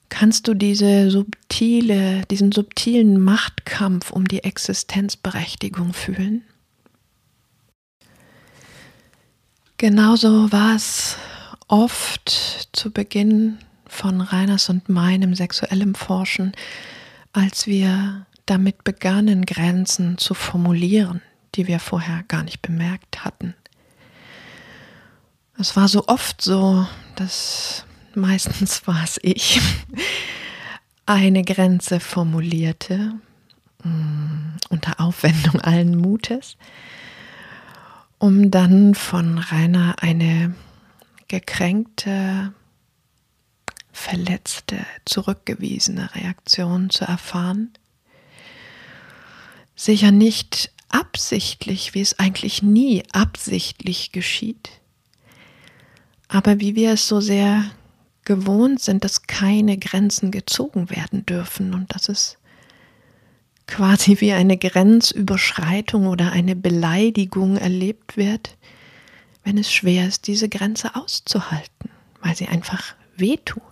Kannst 0.08 0.48
du 0.48 0.54
diese 0.54 1.12
subtile, 1.12 2.26
diesen 2.26 2.54
subtilen 2.54 3.22
Machtkampf 3.22 4.12
um 4.12 4.26
die 4.28 4.44
Existenzberechtigung 4.44 5.94
fühlen? 5.94 6.44
Genauso 9.78 10.52
war 10.52 10.76
es 10.76 11.18
oft 11.68 12.70
zu 12.72 12.92
Beginn 12.92 13.60
von 13.90 14.22
Reiners 14.22 14.70
und 14.70 14.90
meinem 14.90 15.36
sexuellem 15.36 15.96
Forschen, 15.96 16.54
als 17.34 17.68
wir 17.68 18.26
damit 18.46 18.84
begannen, 18.84 19.46
Grenzen 19.46 20.18
zu 20.18 20.34
formulieren, 20.34 21.22
die 21.56 21.68
wir 21.68 21.80
vorher 21.80 22.24
gar 22.28 22.44
nicht 22.44 22.62
bemerkt 22.62 23.24
hatten. 23.24 23.54
Es 25.60 25.76
war 25.76 25.88
so 25.88 26.08
oft 26.08 26.42
so, 26.42 26.88
dass 27.16 27.86
meistens 28.16 28.88
war 28.88 29.04
es 29.04 29.20
ich, 29.22 29.62
eine 31.06 31.44
Grenze 31.44 32.00
formulierte, 32.00 33.14
mm, 33.84 34.58
unter 34.70 35.00
Aufwendung 35.00 35.62
allen 35.62 35.96
Mutes, 35.98 36.58
um 38.20 38.50
dann 38.50 38.96
von 38.96 39.38
Rainer 39.38 39.96
eine 40.00 40.56
gekränkte, 41.28 42.54
verletzte, 43.98 44.86
zurückgewiesene 45.06 46.14
Reaktion 46.16 46.90
zu 46.90 47.04
erfahren. 47.04 47.74
Sicher 49.76 50.12
nicht 50.12 50.72
absichtlich, 50.90 51.94
wie 51.94 52.02
es 52.02 52.18
eigentlich 52.20 52.62
nie 52.62 53.04
absichtlich 53.12 54.12
geschieht, 54.12 54.70
aber 56.28 56.60
wie 56.60 56.76
wir 56.76 56.94
es 56.94 57.08
so 57.08 57.20
sehr 57.20 57.66
gewohnt 58.24 58.82
sind, 58.82 59.04
dass 59.04 59.24
keine 59.24 59.78
Grenzen 59.78 60.32
gezogen 60.32 60.90
werden 60.90 61.26
dürfen 61.26 61.74
und 61.74 61.94
dass 61.96 62.08
es 62.08 62.38
quasi 63.66 64.22
wie 64.22 64.34
eine 64.34 64.58
Grenzüberschreitung 64.58 66.08
oder 66.08 66.32
eine 66.32 66.56
Beleidigung 66.56 67.58
erlebt 67.58 68.16
wird, 68.16 68.58
wenn 69.44 69.58
es 69.58 69.72
schwer 69.72 70.08
ist, 70.08 70.28
diese 70.28 70.50
Grenze 70.50 70.96
auszuhalten, 70.96 71.90
weil 72.22 72.36
sie 72.36 72.48
einfach 72.48 72.96
wehtut. 73.16 73.67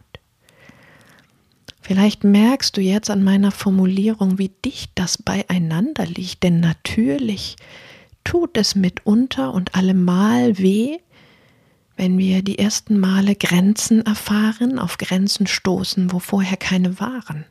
Vielleicht 1.86 2.24
merkst 2.24 2.76
du 2.76 2.82
jetzt 2.82 3.12
an 3.12 3.24
meiner 3.24 3.52
Formulierung, 3.52 4.40
wie 4.40 4.50
dicht 4.50 4.94
das 4.96 5.20
beieinander 5.20 6.08
liegt, 6.08 6.42
denn 6.42 6.60
natürlich 6.60 7.58
tut 8.24 8.58
es 8.58 8.74
mitunter 8.74 9.54
und 9.54 9.76
allemal 9.76 10.58
weh, 10.58 10.98
wenn 11.96 12.18
wir 12.18 12.42
die 12.42 12.58
ersten 12.58 12.98
Male 13.00 13.36
Grenzen 13.36 14.04
erfahren, 14.04 14.80
auf 14.80 14.98
Grenzen 14.98 15.46
stoßen, 15.46 16.12
wo 16.12 16.18
vorher 16.18 16.58
keine 16.58 17.00
waren. 17.00 17.46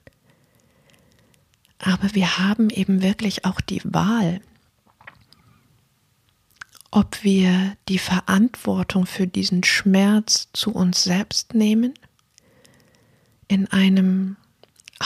Aber 1.79 2.13
wir 2.13 2.37
haben 2.37 2.71
eben 2.71 3.03
wirklich 3.05 3.45
auch 3.45 3.61
die 3.61 3.83
Wahl, 3.85 4.41
ob 6.91 7.23
wir 7.23 7.77
die 7.89 8.01
Verantwortung 8.01 9.07
für 9.07 9.29
diesen 9.29 9.63
Schmerz 9.63 10.49
zu 10.53 10.73
uns 10.73 11.05
selbst 11.05 11.55
nehmen, 11.55 11.95
in 13.49 13.67
einem, 13.69 14.37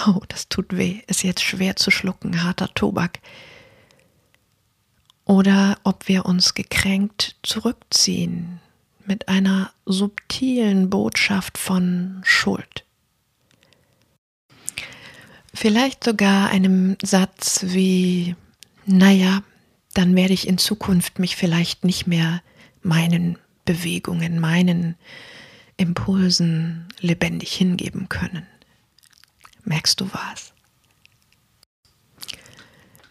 oh, 0.07 0.21
das 0.29 0.49
tut 0.49 0.77
weh, 0.77 1.01
ist 1.07 1.23
jetzt 1.23 1.43
schwer 1.43 1.77
zu 1.77 1.91
schlucken, 1.91 2.43
harter 2.43 2.73
Tobak, 2.75 3.21
oder 5.25 5.79
ob 5.85 6.09
wir 6.09 6.25
uns 6.25 6.55
gekränkt 6.55 7.37
zurückziehen, 7.43 8.61
mit 9.05 9.29
einer 9.29 9.71
subtilen 9.85 10.91
Botschaft 10.91 11.59
von 11.59 12.21
Schuld. 12.25 12.85
Vielleicht 15.55 16.05
sogar 16.05 16.51
einem 16.51 16.97
Satz 17.03 17.61
wie, 17.69 18.37
naja, 18.87 19.43
dann 19.95 20.15
werde 20.15 20.35
ich 20.35 20.47
in 20.47 20.59
Zukunft 20.59 21.19
mich 21.19 21.37
vielleicht 21.37 21.85
nicht 21.85 22.07
mehr 22.07 22.43
meinen 22.83 23.39
Bewegungen, 23.65 24.39
meinen 24.39 24.95
Impulsen 25.79 26.89
lebendig 27.01 27.53
hingeben 27.53 28.09
können. 28.11 28.47
Merkst 29.65 30.01
du 30.01 30.11
was? 30.13 30.53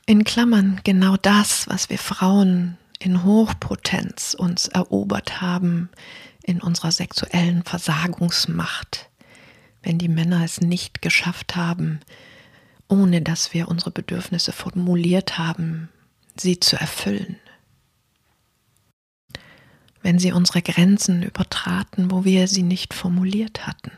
In 0.05 0.23
Klammern 0.23 0.79
genau 0.83 1.17
das, 1.17 1.67
was 1.67 1.89
wir 1.89 1.97
Frauen 1.97 2.77
in 2.99 3.23
Hochpotenz 3.23 4.35
uns 4.35 4.67
erobert 4.67 5.41
haben 5.41 5.89
in 6.43 6.61
unserer 6.61 6.91
sexuellen 6.91 7.63
Versagungsmacht, 7.63 9.09
wenn 9.83 9.97
die 9.97 10.07
Männer 10.07 10.43
es 10.43 10.61
nicht 10.61 11.01
geschafft 11.01 11.55
haben, 11.55 11.99
ohne 12.87 13.21
dass 13.21 13.53
wir 13.53 13.67
unsere 13.67 13.91
Bedürfnisse 13.91 14.51
formuliert 14.51 15.37
haben, 15.37 15.89
sie 16.35 16.59
zu 16.59 16.77
erfüllen. 16.77 17.37
Wenn 20.01 20.19
sie 20.19 20.31
unsere 20.31 20.61
Grenzen 20.61 21.23
übertraten, 21.23 22.11
wo 22.11 22.23
wir 22.23 22.47
sie 22.47 22.63
nicht 22.63 22.93
formuliert 22.93 23.67
hatten. 23.67 23.91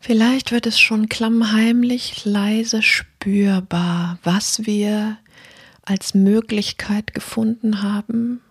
Vielleicht 0.00 0.52
wird 0.52 0.66
es 0.66 0.78
schon 0.78 1.08
klammheimlich 1.08 2.26
leise 2.26 2.82
spürbar, 2.82 4.18
was 4.22 4.66
wir 4.66 5.16
als 5.82 6.12
Möglichkeit 6.12 7.14
gefunden 7.14 7.82
haben, 7.82 8.42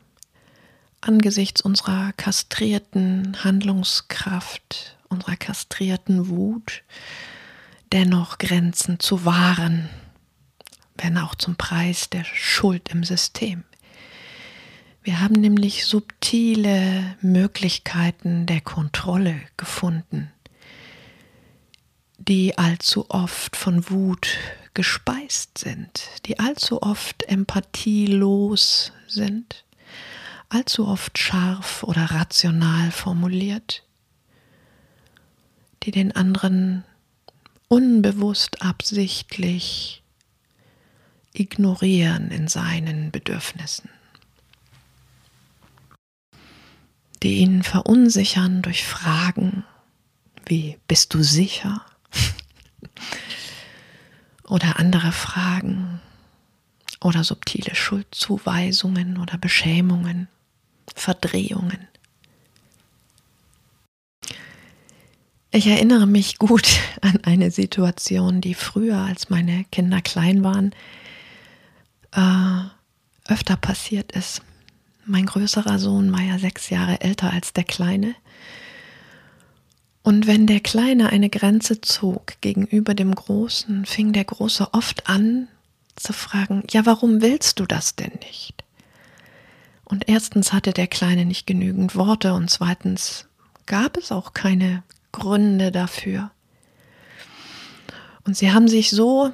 angesichts 1.00 1.62
unserer 1.62 2.12
kastrierten 2.14 3.44
Handlungskraft, 3.44 4.98
unserer 5.10 5.36
kastrierten 5.36 6.28
Wut, 6.28 6.84
dennoch 7.92 8.40
Grenzen 8.40 9.00
zu 9.00 9.26
wahren, 9.26 9.90
wenn 10.98 11.20
auch 11.20 11.36
zum 11.36 11.56
Preis 11.56 12.10
der 12.10 12.24
Schuld 12.24 12.90
im 12.90 13.04
System. 13.04 13.64
Wir 15.04 15.20
haben 15.20 15.36
nämlich 15.36 15.86
subtile 15.86 17.18
Möglichkeiten 17.20 18.46
der 18.46 18.62
Kontrolle 18.62 19.36
gefunden, 19.58 20.32
die 22.18 22.58
allzu 22.58 23.10
oft 23.10 23.58
von 23.58 23.90
Wut 23.90 24.38
gespeist 24.74 25.58
sind, 25.58 26.08
die 26.26 26.40
allzu 26.40 26.82
oft 26.82 27.24
empathielos 27.24 28.94
sind, 29.06 29.66
allzu 30.48 30.88
oft 30.88 31.18
scharf 31.18 31.84
oder 31.84 32.06
rational 32.06 32.90
formuliert, 32.92 33.84
die 35.84 35.92
den 35.92 36.16
anderen 36.16 36.86
unbewusst 37.68 38.62
absichtlich 38.62 40.02
ignorieren 41.34 42.32
in 42.32 42.48
seinen 42.48 43.12
Bedürfnissen, 43.12 43.90
die 47.24 47.38
ihn 47.38 47.64
verunsichern 47.64 48.62
durch 48.62 48.84
Fragen 48.84 49.64
wie 50.46 50.78
bist 50.88 51.14
du 51.14 51.24
sicher? 51.24 51.82
oder 54.48 54.80
andere 54.80 55.12
Fragen 55.12 56.02
oder 57.02 57.24
subtile 57.24 57.76
Schuldzuweisungen 57.76 59.18
oder 59.18 59.38
Beschämungen, 59.38 60.28
Verdrehungen. 60.96 61.88
Ich 65.52 65.68
erinnere 65.68 66.08
mich 66.08 66.40
gut 66.40 66.80
an 67.02 67.20
eine 67.24 67.52
Situation, 67.52 68.42
die 68.42 68.54
früher, 68.54 68.98
als 68.98 69.30
meine 69.30 69.66
Kinder 69.72 70.02
klein 70.02 70.44
waren, 70.44 70.74
äh, 72.12 73.32
öfter 73.32 73.56
passiert 73.56 74.12
ist. 74.12 74.42
Mein 75.06 75.26
größerer 75.26 75.80
Sohn 75.80 76.12
war 76.14 76.22
ja 76.22 76.40
sechs 76.40 76.70
Jahre 76.70 77.02
älter 77.02 77.32
als 77.32 77.52
der 77.52 77.66
kleine. 77.66 78.16
Und 80.02 80.28
wenn 80.28 80.48
der 80.48 80.60
Kleine 80.60 81.10
eine 81.10 81.30
Grenze 81.30 81.82
zog 81.82 82.40
gegenüber 82.42 82.94
dem 82.94 83.14
Großen, 83.16 83.86
fing 83.86 84.14
der 84.14 84.26
Große 84.26 84.74
oft 84.74 85.08
an 85.10 85.48
zu 85.96 86.12
fragen, 86.14 86.64
ja, 86.72 86.86
warum 86.86 87.22
willst 87.22 87.60
du 87.60 87.66
das 87.66 87.96
denn 87.96 88.12
nicht? 88.30 88.64
Und 89.86 90.08
erstens 90.08 90.54
hatte 90.54 90.72
der 90.72 90.88
Kleine 90.88 91.26
nicht 91.26 91.48
genügend 91.48 91.96
Worte 91.96 92.34
und 92.34 92.50
zweitens 92.50 93.28
gab 93.66 93.98
es 93.98 94.12
auch 94.12 94.34
keine 94.34 94.84
Gründe 95.12 95.72
dafür. 95.72 96.32
Und 98.26 98.38
sie 98.38 98.52
haben 98.52 98.68
sich 98.68 98.90
so 98.90 99.32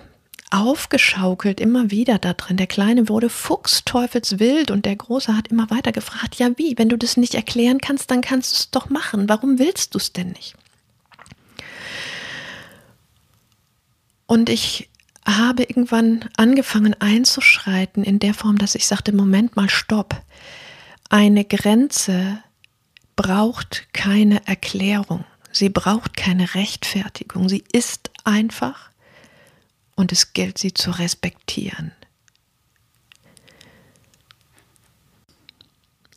aufgeschaukelt, 0.52 1.60
immer 1.60 1.92
wieder 1.92 2.18
da 2.18 2.34
drin. 2.34 2.58
Der 2.58 2.68
Kleine 2.68 3.08
wurde 3.08 3.30
fuchsteufelswild 3.30 4.72
und 4.72 4.86
der 4.86 4.96
Große 4.96 5.36
hat 5.36 5.50
immer 5.50 5.70
weiter 5.70 5.92
gefragt, 5.92 6.36
ja 6.36 6.58
wie, 6.58 6.78
wenn 6.78 6.90
du 6.90 6.98
das 6.98 7.18
nicht 7.18 7.36
erklären 7.36 7.80
kannst, 7.80 8.10
dann 8.12 8.22
kannst 8.22 8.52
du 8.52 8.56
es 8.58 8.72
doch 8.72 8.90
machen. 8.90 9.30
Warum 9.30 9.60
willst 9.60 9.94
du 9.94 10.00
es 10.00 10.12
denn 10.12 10.30
nicht? 10.30 10.56
Und 14.26 14.50
ich 14.50 14.90
habe 15.26 15.64
irgendwann 15.64 16.30
angefangen 16.38 16.96
einzuschreiten 17.00 18.04
in 18.04 18.20
der 18.20 18.34
Form, 18.34 18.58
dass 18.58 18.76
ich 18.76 18.88
sagte, 18.88 19.12
Moment 19.12 19.56
mal, 19.56 19.70
stopp. 19.70 20.22
Eine 21.10 21.46
Grenze 21.46 22.44
braucht 23.16 23.88
keine 23.94 24.46
Erklärung. 24.48 25.26
Sie 25.52 25.70
braucht 25.70 26.16
keine 26.16 26.54
Rechtfertigung. 26.56 27.50
Sie 27.50 27.64
ist 27.72 28.12
einfach 28.24 28.90
und 30.00 30.14
es 30.14 30.32
gilt, 30.32 30.58
sie 30.58 30.74
zu 30.74 30.92
respektieren. 30.92 31.92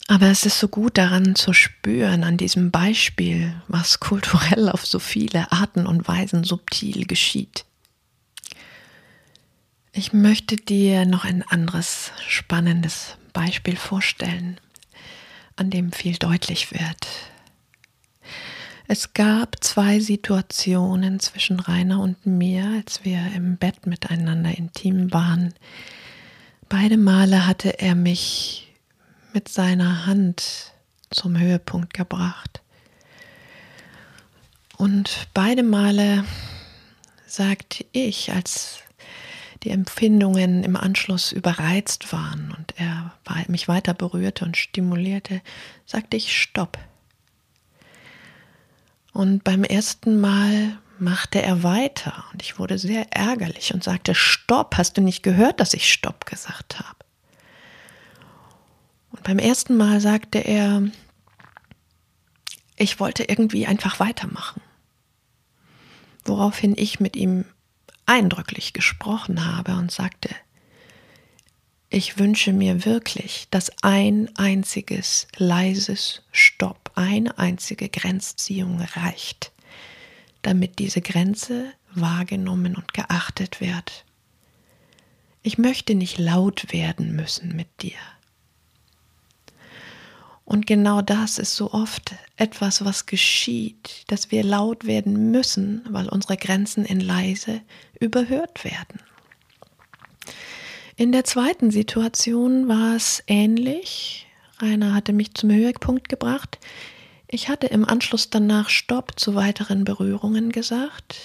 Aber 0.07 0.27
es 0.27 0.47
ist 0.47 0.61
so 0.61 0.69
gut 0.69 0.99
daran 0.99 1.35
zu 1.35 1.53
spüren, 1.53 2.23
an 2.23 2.37
diesem 2.37 2.71
Beispiel, 2.71 3.61
was 3.67 3.99
kulturell 3.99 4.69
auf 4.69 4.87
so 4.87 5.01
viele 5.01 5.51
Arten 5.51 5.87
und 5.87 6.07
Weisen 6.07 6.45
subtil 6.45 7.07
geschieht. 7.07 7.65
Ich 9.93 10.13
möchte 10.13 10.57
dir 10.57 11.05
noch 11.05 11.25
ein 11.25 11.43
anderes 11.43 12.13
spannendes 12.29 13.17
Beispiel 13.33 13.77
vorstellen, 13.77 14.61
an 15.57 15.71
dem 15.71 15.91
viel 15.91 16.17
deutlich 16.19 16.71
wird. 16.71 17.09
Es 18.89 19.15
gab 19.15 19.63
zwei 19.63 20.01
Situationen 20.01 21.21
zwischen 21.21 21.61
Rainer 21.61 22.01
und 22.01 22.27
mir, 22.27 22.67
als 22.77 23.05
wir 23.05 23.21
im 23.35 23.57
Bett 23.57 23.87
miteinander 23.87 24.57
intim 24.57 25.13
waren. 25.13 25.55
Beide 26.69 26.97
Male 26.97 27.47
hatte 27.47 27.79
er 27.79 27.95
mich 27.95 28.73
mit 29.33 29.49
seiner 29.49 30.07
Hand 30.07 30.73
zum 31.11 31.39
Höhepunkt 31.39 31.95
gebracht. 31.95 32.61
Und 34.77 35.29
beide 35.33 35.63
Male 35.63 36.25
sagte 37.27 37.85
ich, 37.93 38.33
als 38.33 38.81
die 39.63 39.71
Empfindungen 39.71 40.65
im 40.65 40.77
Anschluss 40.77 41.31
überreizt 41.31 42.13
waren 42.13 42.53
und 42.59 42.75
er 42.77 43.15
mich 43.47 43.69
weiter 43.69 43.95
berührte 43.95 44.45
und 44.45 44.57
stimulierte, 44.57 45.41
sagte 45.87 46.17
ich 46.17 46.37
Stopp. 46.37 46.79
Und 49.13 49.45
beim 49.45 49.65
ersten 49.65 50.21
Mal 50.21 50.79
machte 50.99 51.43
er 51.43 51.63
weiter 51.63 52.25
und 52.33 52.43
ich 52.43 52.59
wurde 52.59 52.79
sehr 52.79 53.13
ärgerlich 53.13 53.75
und 53.75 53.85
sagte, 53.85 54.15
Stopp, 54.15 54.77
hast 54.77 54.97
du 54.97 55.01
nicht 55.01 55.23
gehört, 55.23 55.61
dass 55.61 55.75
ich 55.75 55.93
Stopp 55.93 56.27
gesagt 56.27 56.79
habe? 56.79 56.97
Und 59.11 59.23
beim 59.25 59.39
ersten 59.39 59.77
Mal 59.77 60.01
sagte 60.01 60.39
er, 60.39 60.83
ich 62.77 62.99
wollte 63.01 63.25
irgendwie 63.25 63.67
einfach 63.67 64.01
weitermachen. 64.01 64.63
Woraufhin 66.25 66.75
ich 66.77 67.01
mit 67.01 67.17
ihm 67.17 67.45
eindrücklich 68.07 68.73
gesprochen 68.73 69.45
habe 69.45 69.73
und 69.73 69.91
sagte, 69.91 70.31
ich 71.91 72.19
wünsche 72.19 72.53
mir 72.53 72.87
wirklich, 72.87 73.49
dass 73.51 73.71
ein 73.83 74.31
einziges 74.37 75.29
leises 75.37 76.23
Stopp, 76.33 76.82
eine 76.97 77.39
einzige 77.39 77.89
Grenzziehung 77.89 78.81
reicht, 78.81 79.53
damit 80.43 80.79
diese 80.79 81.01
Grenze 81.01 81.73
wahrgenommen 81.95 82.77
und 82.77 82.95
geachtet 82.95 83.61
wird. 83.61 84.05
Ich 85.43 85.59
möchte 85.59 85.95
nicht 85.95 86.19
laut 86.19 86.73
werden 86.73 87.15
müssen 87.15 87.57
mit 87.57 87.83
dir. 87.83 87.99
Und 90.45 90.67
genau 90.67 91.03
das 91.03 91.39
ist 91.39 91.55
so 91.55 91.73
oft 91.73 92.15
etwas, 92.37 92.85
was 92.85 93.07
geschieht, 93.07 94.05
dass 94.09 94.31
wir 94.31 94.45
laut 94.45 94.87
werden 94.87 95.31
müssen, 95.31 95.83
weil 95.89 96.09
unsere 96.09 96.37
Grenzen 96.37 96.85
in 96.85 97.01
leise 97.01 97.63
überhört 98.01 98.65
werden. 98.65 99.01
In 100.97 101.11
der 101.11 101.25
zweiten 101.25 101.71
Situation 101.71 102.69
war 102.69 102.97
es 102.97 103.23
ähnlich. 103.27 104.27
Rainer 104.63 104.95
hatte 104.95 105.13
mich 105.13 105.35
zum 105.35 105.51
Höhepunkt 105.51 106.09
gebracht. 106.09 106.59
Ich 107.27 107.49
hatte 107.49 107.67
im 107.67 107.85
Anschluss 107.85 108.31
danach 108.31 108.69
Stopp 108.69 109.19
zu 109.19 109.35
weiteren 109.35 109.85
Berührungen 109.85 110.53
gesagt. 110.53 111.17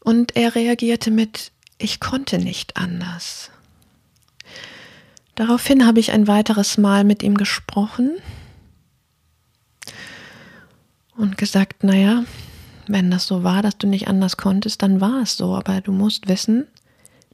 Und 0.00 0.36
er 0.36 0.54
reagierte 0.54 1.10
mit, 1.10 1.52
ich 1.78 2.00
konnte 2.00 2.38
nicht 2.38 2.76
anders. 2.76 3.50
Daraufhin 5.34 5.86
habe 5.86 6.00
ich 6.00 6.12
ein 6.12 6.26
weiteres 6.28 6.78
Mal 6.78 7.04
mit 7.04 7.22
ihm 7.22 7.36
gesprochen 7.36 8.12
und 11.16 11.38
gesagt, 11.38 11.84
naja, 11.84 12.24
wenn 12.86 13.10
das 13.10 13.26
so 13.26 13.42
war, 13.42 13.62
dass 13.62 13.78
du 13.78 13.86
nicht 13.86 14.08
anders 14.08 14.36
konntest, 14.36 14.82
dann 14.82 15.00
war 15.00 15.22
es 15.22 15.36
so, 15.36 15.54
aber 15.54 15.80
du 15.80 15.92
musst 15.92 16.28
wissen, 16.28 16.66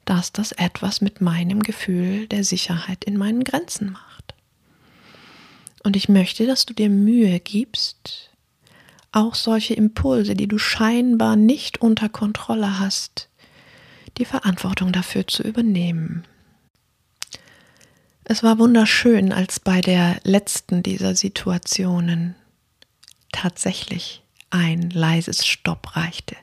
dass 0.05 0.33
das 0.33 0.53
etwas 0.53 1.01
mit 1.01 1.21
meinem 1.21 1.63
Gefühl 1.63 2.27
der 2.29 2.45
Sicherheit 2.45 3.05
in 3.05 3.17
meinen 3.17 3.45
Grenzen 3.45 3.93
macht. 3.93 4.28
Und 5.89 5.97
ich 5.97 6.11
möchte, 6.11 6.45
dass 6.45 6.67
du 6.67 6.75
dir 6.75 6.91
Mühe 6.91 7.41
gibst, 7.41 8.29
auch 9.11 9.35
solche 9.35 9.73
Impulse, 9.73 10.35
die 10.35 10.47
du 10.47 10.59
scheinbar 10.59 11.35
nicht 11.35 11.81
unter 11.81 12.11
Kontrolle 12.11 12.79
hast, 12.79 13.31
die 14.19 14.27
Verantwortung 14.27 14.93
dafür 14.93 15.27
zu 15.27 15.43
übernehmen. 15.43 16.27
Es 18.25 18.43
war 18.43 18.59
wunderschön, 18.59 19.33
als 19.33 19.61
bei 19.61 19.81
der 19.81 20.21
letzten 20.25 20.83
dieser 20.83 21.15
Situationen 21.15 22.35
tatsächlich 23.33 24.23
ein 24.51 24.91
leises 24.91 25.47
Stopp 25.47 25.97
reichte. 25.97 26.37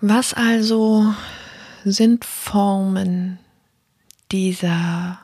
Was 0.00 0.34
also 0.34 1.14
sind 1.84 2.24
Formen 2.24 3.38
dieser 4.32 5.20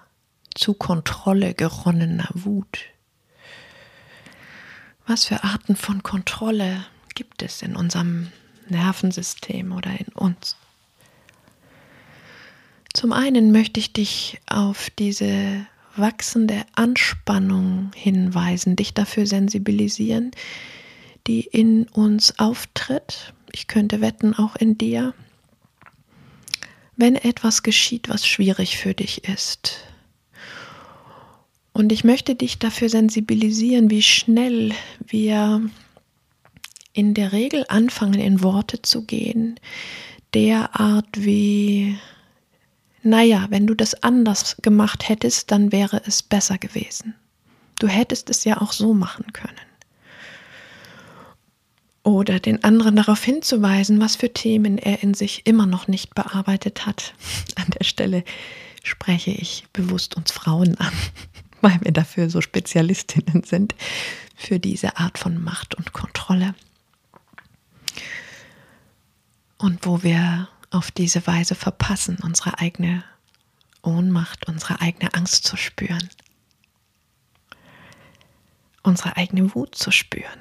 zu 0.54 0.74
Kontrolle 0.74 1.54
geronnener 1.54 2.28
Wut? 2.34 2.80
Was 5.06 5.24
für 5.24 5.42
Arten 5.44 5.76
von 5.76 6.02
Kontrolle 6.02 6.84
gibt 7.14 7.42
es 7.42 7.62
in 7.62 7.76
unserem 7.76 8.28
Nervensystem 8.68 9.72
oder 9.72 9.90
in 9.90 10.12
uns? 10.14 10.56
Zum 12.94 13.12
einen 13.12 13.52
möchte 13.52 13.80
ich 13.80 13.92
dich 13.92 14.40
auf 14.46 14.90
diese 14.90 15.66
wachsende 15.96 16.64
Anspannung 16.74 17.90
hinweisen, 17.94 18.76
dich 18.76 18.94
dafür 18.94 19.26
sensibilisieren, 19.26 20.30
die 21.26 21.40
in 21.40 21.88
uns 21.88 22.38
auftritt. 22.38 23.32
Ich 23.52 23.66
könnte 23.66 24.00
wetten, 24.00 24.34
auch 24.34 24.56
in 24.56 24.78
dir. 24.78 25.14
Wenn 26.96 27.16
etwas 27.16 27.62
geschieht, 27.62 28.08
was 28.08 28.26
schwierig 28.26 28.78
für 28.78 28.94
dich 28.94 29.24
ist. 29.24 29.84
Und 31.72 31.92
ich 31.92 32.04
möchte 32.04 32.34
dich 32.34 32.58
dafür 32.58 32.88
sensibilisieren, 32.88 33.90
wie 33.90 34.02
schnell 34.02 34.72
wir 35.06 35.62
in 36.92 37.14
der 37.14 37.32
Regel 37.32 37.64
anfangen, 37.68 38.20
in 38.20 38.42
Worte 38.42 38.82
zu 38.82 39.04
gehen, 39.04 39.58
derart 40.34 41.08
wie 41.14 41.96
naja, 43.04 43.46
wenn 43.50 43.66
du 43.66 43.74
das 43.74 44.00
anders 44.02 44.56
gemacht 44.62 45.08
hättest, 45.08 45.50
dann 45.50 45.72
wäre 45.72 46.00
es 46.06 46.22
besser 46.22 46.56
gewesen. 46.58 47.14
Du 47.80 47.88
hättest 47.88 48.30
es 48.30 48.44
ja 48.44 48.60
auch 48.60 48.72
so 48.72 48.94
machen 48.94 49.32
können. 49.32 49.56
Oder 52.04 52.38
den 52.38 52.62
anderen 52.62 52.96
darauf 52.96 53.22
hinzuweisen, 53.22 54.00
was 54.00 54.16
für 54.16 54.32
Themen 54.32 54.78
er 54.78 55.02
in 55.02 55.14
sich 55.14 55.46
immer 55.46 55.66
noch 55.66 55.88
nicht 55.88 56.14
bearbeitet 56.14 56.86
hat. 56.86 57.14
An 57.56 57.70
der 57.78 57.84
Stelle 57.84 58.24
spreche 58.84 59.30
ich 59.30 59.64
bewusst 59.72 60.16
uns 60.16 60.30
Frauen 60.30 60.76
an, 60.78 60.92
weil 61.72 61.80
wir 61.80 61.92
dafür 61.92 62.28
so 62.28 62.40
Spezialistinnen 62.40 63.44
sind, 63.44 63.74
für 64.36 64.58
diese 64.58 64.96
Art 64.96 65.18
von 65.18 65.42
Macht 65.42 65.74
und 65.76 65.92
Kontrolle. 65.92 66.54
Und 69.58 69.86
wo 69.86 70.02
wir 70.02 70.48
auf 70.70 70.90
diese 70.90 71.24
Weise 71.26 71.54
verpassen, 71.54 72.18
unsere 72.22 72.58
eigene 72.58 73.04
Ohnmacht, 73.82 74.48
unsere 74.48 74.80
eigene 74.80 75.14
Angst 75.14 75.44
zu 75.44 75.56
spüren, 75.56 76.08
unsere 78.82 79.16
eigene 79.16 79.54
Wut 79.54 79.76
zu 79.76 79.92
spüren, 79.92 80.40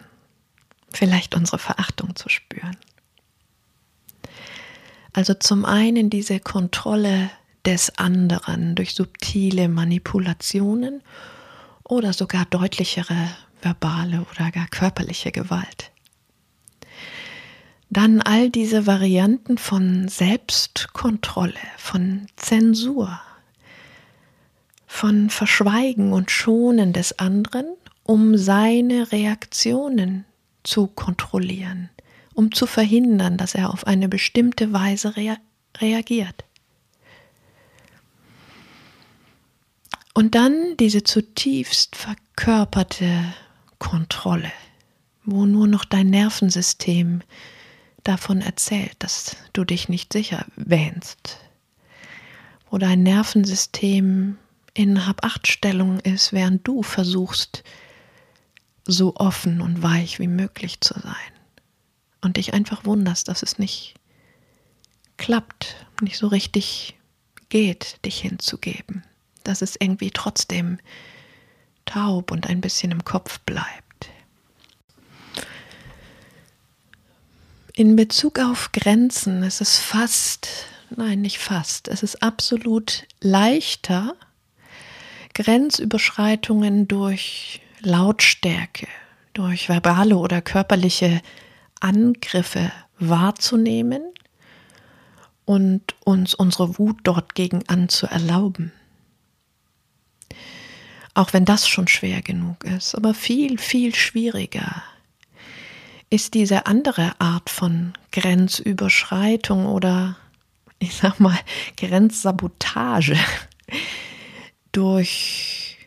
vielleicht 0.91 1.35
unsere 1.35 1.59
Verachtung 1.59 2.15
zu 2.15 2.29
spüren. 2.29 2.77
Also 5.13 5.33
zum 5.35 5.65
einen 5.65 6.09
diese 6.09 6.39
Kontrolle 6.39 7.29
des 7.65 7.97
anderen 7.97 8.75
durch 8.75 8.95
subtile 8.95 9.69
Manipulationen 9.69 11.01
oder 11.83 12.13
sogar 12.13 12.45
deutlichere 12.45 13.29
verbale 13.61 14.25
oder 14.31 14.51
gar 14.51 14.67
körperliche 14.67 15.31
Gewalt. 15.31 15.91
Dann 17.89 18.21
all 18.21 18.49
diese 18.49 18.87
Varianten 18.87 19.57
von 19.57 20.07
Selbstkontrolle, 20.07 21.53
von 21.77 22.27
Zensur, 22.37 23.19
von 24.87 25.29
Verschweigen 25.29 26.13
und 26.13 26.31
Schonen 26.31 26.93
des 26.93 27.19
anderen, 27.19 27.65
um 28.03 28.37
seine 28.37 29.11
Reaktionen 29.11 30.25
zu 30.63 30.87
kontrollieren, 30.87 31.89
um 32.33 32.51
zu 32.51 32.65
verhindern, 32.65 33.37
dass 33.37 33.55
er 33.55 33.71
auf 33.71 33.85
eine 33.85 34.07
bestimmte 34.07 34.73
Weise 34.73 35.15
rea 35.15 35.37
reagiert. 35.77 36.45
Und 40.13 40.35
dann 40.35 40.75
diese 40.77 41.03
zutiefst 41.03 41.95
verkörperte 41.95 43.33
Kontrolle, 43.79 44.51
wo 45.23 45.45
nur 45.45 45.67
noch 45.67 45.85
dein 45.85 46.09
Nervensystem 46.09 47.21
davon 48.03 48.41
erzählt, 48.41 48.95
dass 48.99 49.37
du 49.53 49.63
dich 49.63 49.87
nicht 49.87 50.11
sicher 50.11 50.45
wähnst, 50.55 51.37
wo 52.69 52.77
dein 52.77 53.03
Nervensystem 53.03 54.37
in 54.73 55.05
Hab-Acht-Stellung 55.05 55.99
ist, 55.99 56.33
während 56.33 56.67
du 56.67 56.83
versuchst, 56.83 57.63
so 58.85 59.15
offen 59.15 59.61
und 59.61 59.83
weich 59.83 60.19
wie 60.19 60.27
möglich 60.27 60.81
zu 60.81 60.93
sein. 60.99 61.13
Und 62.21 62.37
dich 62.37 62.53
einfach 62.53 62.85
wunderst, 62.85 63.27
dass 63.27 63.43
es 63.43 63.59
nicht 63.59 63.95
klappt, 65.17 65.75
nicht 66.01 66.17
so 66.17 66.27
richtig 66.27 66.97
geht, 67.49 68.03
dich 68.05 68.19
hinzugeben. 68.19 69.03
Dass 69.43 69.61
es 69.61 69.75
irgendwie 69.79 70.11
trotzdem 70.11 70.79
taub 71.85 72.31
und 72.31 72.47
ein 72.47 72.61
bisschen 72.61 72.91
im 72.91 73.03
Kopf 73.03 73.39
bleibt. 73.39 74.09
In 77.73 77.95
Bezug 77.95 78.39
auf 78.39 78.71
Grenzen 78.73 79.43
ist 79.43 79.61
es 79.61 79.79
fast, 79.79 80.67
nein, 80.89 81.21
nicht 81.21 81.39
fast, 81.39 81.87
es 81.87 82.03
ist 82.03 82.21
absolut 82.21 83.07
leichter, 83.21 84.13
Grenzüberschreitungen 85.33 86.87
durch 86.87 87.61
Lautstärke, 87.79 88.87
durch 89.33 89.69
verbale 89.69 90.17
oder 90.17 90.41
körperliche 90.41 91.21
Angriffe 91.79 92.71
wahrzunehmen 92.99 94.03
und 95.45 95.95
uns 96.03 96.35
unsere 96.35 96.77
Wut 96.77 96.97
dort 97.03 97.35
gegen 97.35 97.67
anzuerlauben. 97.67 98.73
Auch 101.13 101.33
wenn 101.33 101.45
das 101.45 101.67
schon 101.67 101.87
schwer 101.87 102.21
genug 102.21 102.63
ist, 102.63 102.95
aber 102.95 103.13
viel, 103.13 103.57
viel 103.57 103.93
schwieriger 103.93 104.83
ist 106.09 106.33
diese 106.33 106.65
andere 106.65 107.13
Art 107.19 107.49
von 107.49 107.93
Grenzüberschreitung 108.11 109.65
oder 109.65 110.17
ich 110.79 110.95
sag 110.95 111.19
mal 111.19 111.39
Grenzsabotage 111.77 113.17
durch 114.71 115.77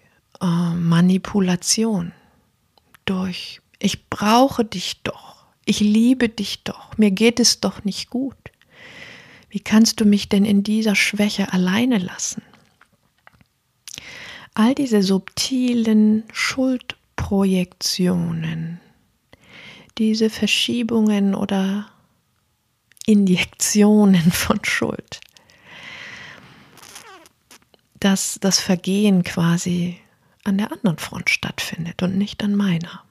äh, 0.40 0.46
Manipulation, 0.46 2.12
durch 3.04 3.61
ich 3.78 4.09
brauche 4.09 4.64
dich 4.64 5.02
doch, 5.02 5.44
ich 5.66 5.80
liebe 5.80 6.28
dich 6.28 6.64
doch, 6.64 6.96
mir 6.96 7.11
geht 7.11 7.38
es 7.38 7.61
doch 7.61 7.85
nicht 7.85 8.09
gut. 8.09 8.37
Wie 9.50 9.61
kannst 9.61 10.00
du 10.00 10.04
mich 10.04 10.28
denn 10.28 10.44
in 10.44 10.62
dieser 10.62 10.96
Schwäche 10.96 11.52
alleine 11.52 11.98
lassen? 11.98 12.42
All 14.54 14.74
diese 14.74 15.02
subtilen 15.02 16.24
Schuldprojektionen, 16.32 18.80
diese 19.98 20.30
Verschiebungen 20.30 21.34
oder 21.34 21.90
Injektionen 23.04 24.32
von 24.32 24.64
Schuld, 24.64 25.20
dass 27.98 28.38
das 28.40 28.60
Vergehen 28.60 29.24
quasi 29.24 29.98
an 30.44 30.58
der 30.58 30.70
anderen 30.70 30.98
Front 30.98 31.30
stattfindet 31.30 32.00
und 32.02 32.16
nicht 32.16 32.44
an 32.44 32.54
meiner. 32.54 33.02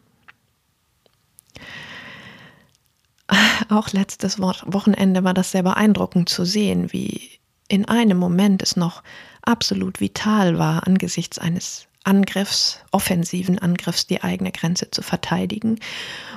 Auch 3.69 3.91
letztes 3.91 4.39
Wochenende 4.39 5.25
war 5.25 5.33
das 5.33 5.51
sehr 5.51 5.63
beeindruckend 5.63 6.29
zu 6.29 6.45
sehen, 6.45 6.93
wie 6.93 7.31
in 7.67 7.85
einem 7.85 8.17
Moment 8.17 8.61
es 8.61 8.75
noch 8.75 9.01
absolut 9.43 9.99
vital 9.99 10.57
war, 10.57 10.87
angesichts 10.87 11.37
eines 11.37 11.87
Angriffs, 12.03 12.79
offensiven 12.91 13.59
Angriffs, 13.59 14.07
die 14.07 14.23
eigene 14.23 14.51
Grenze 14.51 14.91
zu 14.91 15.01
verteidigen. 15.01 15.79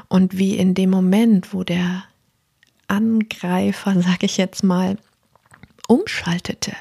Und 0.09 0.39
wie 0.39 0.57
in 0.57 0.75
dem 0.75 0.91
Moment, 0.91 1.53
wo 1.53 1.65
der 1.65 2.05
Angreifer, 2.89 4.01
sage 4.03 4.27
ich 4.27 4.37
jetzt 4.37 4.63
mal, 4.63 4.97
umschaltete 5.89 6.73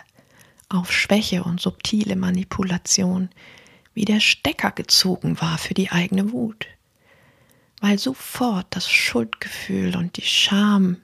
auf 0.69 0.91
Schwäche 0.91 1.43
und 1.43 1.61
subtile 1.61 2.15
Manipulation, 2.15 3.29
wie 3.93 4.05
der 4.05 4.19
Stecker 4.19 4.71
gezogen 4.71 5.39
war 5.39 5.57
für 5.57 5.73
die 5.73 5.91
eigene 5.91 6.31
Wut, 6.31 6.67
weil 7.81 7.97
sofort 7.97 8.67
das 8.71 8.89
Schuldgefühl 8.89 9.95
und 9.95 10.17
die 10.17 10.23
Scham, 10.23 10.97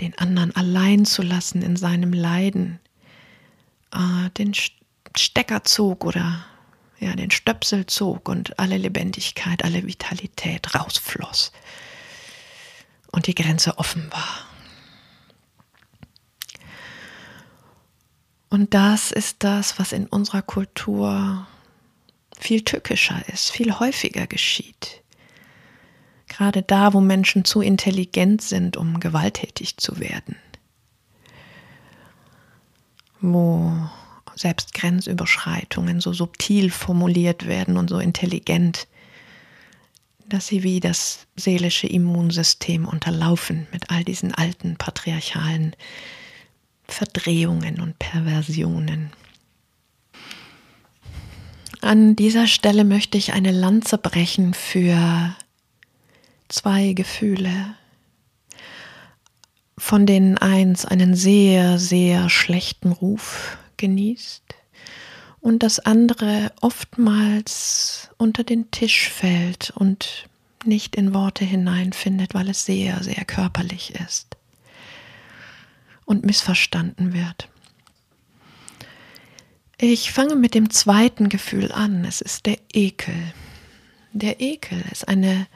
den 0.00 0.16
anderen 0.18 0.54
allein 0.54 1.04
zu 1.04 1.22
lassen 1.22 1.62
in 1.62 1.76
seinem 1.76 2.12
Leiden, 2.12 2.80
äh, 3.92 4.30
den 4.30 4.54
Stecker 5.16 5.64
zog 5.64 6.04
oder 6.04 6.44
ja, 6.98 7.14
den 7.16 7.30
Stöpsel 7.30 7.86
zog 7.86 8.28
und 8.28 8.58
alle 8.58 8.76
Lebendigkeit, 8.76 9.64
alle 9.64 9.86
Vitalität 9.86 10.74
rausfloss 10.74 11.52
und 13.10 13.26
die 13.26 13.34
Grenze 13.34 13.78
offen 13.78 14.10
war. 14.12 14.46
Und 18.48 18.74
das 18.74 19.12
ist 19.12 19.36
das, 19.40 19.78
was 19.78 19.92
in 19.92 20.06
unserer 20.06 20.42
Kultur 20.42 21.46
viel 22.38 22.62
tückischer 22.62 23.22
ist, 23.32 23.50
viel 23.50 23.78
häufiger 23.78 24.26
geschieht. 24.26 25.02
Gerade 26.28 26.62
da, 26.62 26.92
wo 26.92 27.00
Menschen 27.00 27.44
zu 27.44 27.60
intelligent 27.60 28.42
sind, 28.42 28.76
um 28.76 29.00
gewalttätig 29.00 29.78
zu 29.78 30.00
werden. 30.00 30.36
Wo 33.22 33.72
selbst 34.34 34.74
Grenzüberschreitungen 34.74 36.00
so 36.00 36.12
subtil 36.12 36.70
formuliert 36.70 37.46
werden 37.46 37.76
und 37.76 37.88
so 37.88 37.98
intelligent, 37.98 38.88
dass 40.28 40.46
sie 40.46 40.62
wie 40.62 40.80
das 40.80 41.26
seelische 41.36 41.86
Immunsystem 41.86 42.86
unterlaufen 42.86 43.66
mit 43.72 43.90
all 43.90 44.04
diesen 44.04 44.34
alten 44.34 44.76
patriarchalen 44.76 45.76
Verdrehungen 46.88 47.80
und 47.80 47.98
Perversionen. 47.98 49.12
An 51.80 52.16
dieser 52.16 52.46
Stelle 52.46 52.84
möchte 52.84 53.18
ich 53.18 53.32
eine 53.32 53.50
Lanze 53.50 53.98
brechen 53.98 54.54
für 54.54 55.34
zwei 56.48 56.92
Gefühle, 56.92 57.74
von 59.82 60.06
denen 60.06 60.38
eins 60.38 60.84
einen 60.84 61.16
sehr, 61.16 61.76
sehr 61.80 62.30
schlechten 62.30 62.92
Ruf 62.92 63.58
genießt 63.78 64.44
und 65.40 65.64
das 65.64 65.80
andere 65.80 66.52
oftmals 66.60 68.08
unter 68.16 68.44
den 68.44 68.70
Tisch 68.70 69.08
fällt 69.08 69.70
und 69.70 70.28
nicht 70.64 70.94
in 70.94 71.12
Worte 71.14 71.44
hineinfindet, 71.44 72.32
weil 72.32 72.48
es 72.48 72.64
sehr, 72.64 73.02
sehr 73.02 73.24
körperlich 73.24 73.96
ist 73.96 74.36
und 76.04 76.24
missverstanden 76.24 77.12
wird. 77.12 77.48
Ich 79.78 80.12
fange 80.12 80.36
mit 80.36 80.54
dem 80.54 80.70
zweiten 80.70 81.28
Gefühl 81.28 81.72
an. 81.72 82.04
Es 82.04 82.20
ist 82.20 82.46
der 82.46 82.58
Ekel. 82.72 83.34
Der 84.12 84.40
Ekel 84.40 84.80
ist 84.92 85.08
eine 85.08 85.48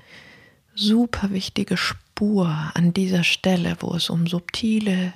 super 0.74 1.30
wichtige 1.30 1.76
Spur 1.76 2.05
an 2.20 2.94
dieser 2.94 3.24
Stelle, 3.24 3.76
wo 3.80 3.94
es 3.94 4.08
um 4.08 4.26
subtile 4.26 5.12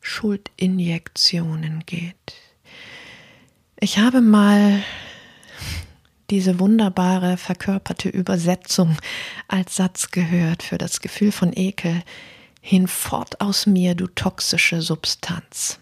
Schuldinjektionen 0.00 1.84
geht. 1.86 2.34
Ich 3.78 3.98
habe 3.98 4.20
mal 4.20 4.82
diese 6.30 6.58
wunderbare 6.58 7.36
verkörperte 7.36 8.08
Übersetzung 8.08 8.96
als 9.48 9.76
Satz 9.76 10.10
gehört 10.10 10.62
für 10.62 10.78
das 10.78 11.00
Gefühl 11.00 11.32
von 11.32 11.52
Ekel, 11.54 12.02
Hinfort 12.62 13.42
aus 13.42 13.66
mir, 13.66 13.94
du 13.94 14.06
toxische 14.06 14.80
Substanz. 14.80 15.78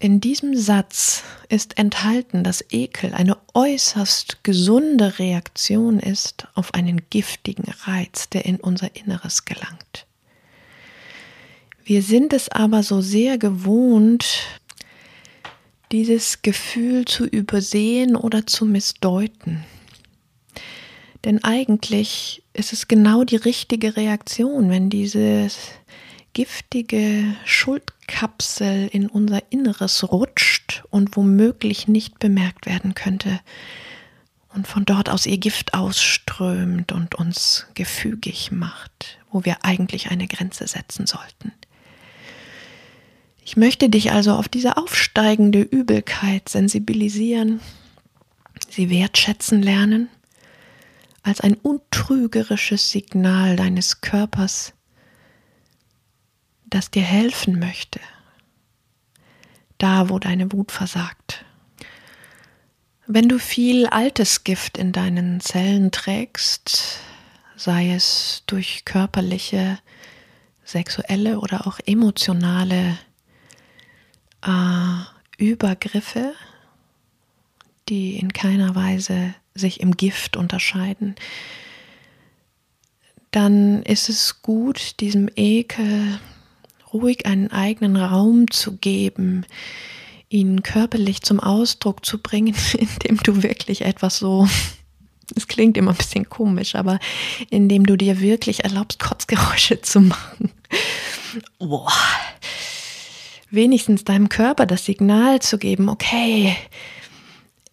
In 0.00 0.20
diesem 0.20 0.56
Satz 0.56 1.24
ist 1.48 1.76
enthalten, 1.76 2.44
dass 2.44 2.64
Ekel 2.70 3.14
eine 3.14 3.36
äußerst 3.54 4.44
gesunde 4.44 5.18
Reaktion 5.18 5.98
ist 5.98 6.46
auf 6.54 6.72
einen 6.74 7.02
giftigen 7.10 7.64
Reiz, 7.82 8.28
der 8.28 8.44
in 8.44 8.60
unser 8.60 8.94
Inneres 8.94 9.44
gelangt. 9.44 10.06
Wir 11.82 12.02
sind 12.02 12.32
es 12.32 12.48
aber 12.48 12.84
so 12.84 13.00
sehr 13.00 13.38
gewohnt, 13.38 14.24
dieses 15.90 16.42
Gefühl 16.42 17.04
zu 17.04 17.24
übersehen 17.24 18.14
oder 18.14 18.46
zu 18.46 18.66
missdeuten. 18.66 19.64
Denn 21.24 21.42
eigentlich 21.42 22.44
ist 22.52 22.72
es 22.72 22.86
genau 22.86 23.24
die 23.24 23.36
richtige 23.36 23.96
Reaktion, 23.96 24.70
wenn 24.70 24.90
diese 24.90 25.48
giftige 26.38 27.34
Schuldkapsel 27.44 28.86
in 28.92 29.08
unser 29.08 29.42
Inneres 29.50 30.08
rutscht 30.12 30.84
und 30.88 31.16
womöglich 31.16 31.88
nicht 31.88 32.20
bemerkt 32.20 32.66
werden 32.66 32.94
könnte 32.94 33.40
und 34.54 34.68
von 34.68 34.84
dort 34.84 35.08
aus 35.08 35.26
ihr 35.26 35.38
Gift 35.38 35.74
ausströmt 35.74 36.92
und 36.92 37.16
uns 37.16 37.66
gefügig 37.74 38.52
macht, 38.52 39.18
wo 39.32 39.44
wir 39.44 39.64
eigentlich 39.64 40.12
eine 40.12 40.28
Grenze 40.28 40.68
setzen 40.68 41.08
sollten. 41.08 41.50
Ich 43.44 43.56
möchte 43.56 43.88
dich 43.88 44.12
also 44.12 44.34
auf 44.34 44.48
diese 44.48 44.76
aufsteigende 44.76 45.62
Übelkeit 45.62 46.48
sensibilisieren, 46.48 47.58
sie 48.70 48.90
wertschätzen 48.90 49.60
lernen 49.60 50.08
als 51.24 51.40
ein 51.40 51.54
untrügerisches 51.54 52.92
Signal 52.92 53.56
deines 53.56 54.02
Körpers, 54.02 54.72
das 56.70 56.90
dir 56.90 57.02
helfen 57.02 57.58
möchte, 57.58 58.00
da, 59.78 60.08
wo 60.08 60.18
deine 60.18 60.52
Wut 60.52 60.72
versagt. 60.72 61.44
Wenn 63.06 63.28
du 63.28 63.38
viel 63.38 63.86
altes 63.86 64.44
Gift 64.44 64.76
in 64.76 64.92
deinen 64.92 65.40
Zellen 65.40 65.90
trägst, 65.90 67.00
sei 67.56 67.92
es 67.92 68.42
durch 68.46 68.84
körperliche, 68.84 69.78
sexuelle 70.64 71.40
oder 71.40 71.66
auch 71.66 71.78
emotionale 71.86 72.98
äh, 74.44 75.42
Übergriffe, 75.42 76.34
die 77.88 78.18
in 78.18 78.32
keiner 78.34 78.74
Weise 78.74 79.34
sich 79.54 79.80
im 79.80 79.96
Gift 79.96 80.36
unterscheiden, 80.36 81.16
dann 83.30 83.82
ist 83.82 84.08
es 84.08 84.42
gut, 84.42 85.00
diesem 85.00 85.30
Ekel 85.34 86.20
ruhig 86.92 87.26
einen 87.26 87.50
eigenen 87.50 87.96
Raum 87.96 88.50
zu 88.50 88.76
geben, 88.76 89.44
ihn 90.28 90.62
körperlich 90.62 91.22
zum 91.22 91.40
Ausdruck 91.40 92.04
zu 92.04 92.18
bringen, 92.18 92.54
indem 92.78 93.18
du 93.18 93.42
wirklich 93.42 93.82
etwas 93.82 94.18
so, 94.18 94.48
es 95.34 95.48
klingt 95.48 95.76
immer 95.76 95.92
ein 95.92 95.96
bisschen 95.96 96.28
komisch, 96.28 96.74
aber 96.74 96.98
indem 97.50 97.84
du 97.86 97.96
dir 97.96 98.20
wirklich 98.20 98.64
erlaubst, 98.64 98.98
Kotzgeräusche 98.98 99.80
zu 99.82 100.00
machen. 100.00 100.50
Boah. 101.58 101.92
Wenigstens 103.50 104.04
deinem 104.04 104.28
Körper 104.28 104.66
das 104.66 104.84
Signal 104.84 105.40
zu 105.40 105.58
geben, 105.58 105.88
okay, 105.88 106.54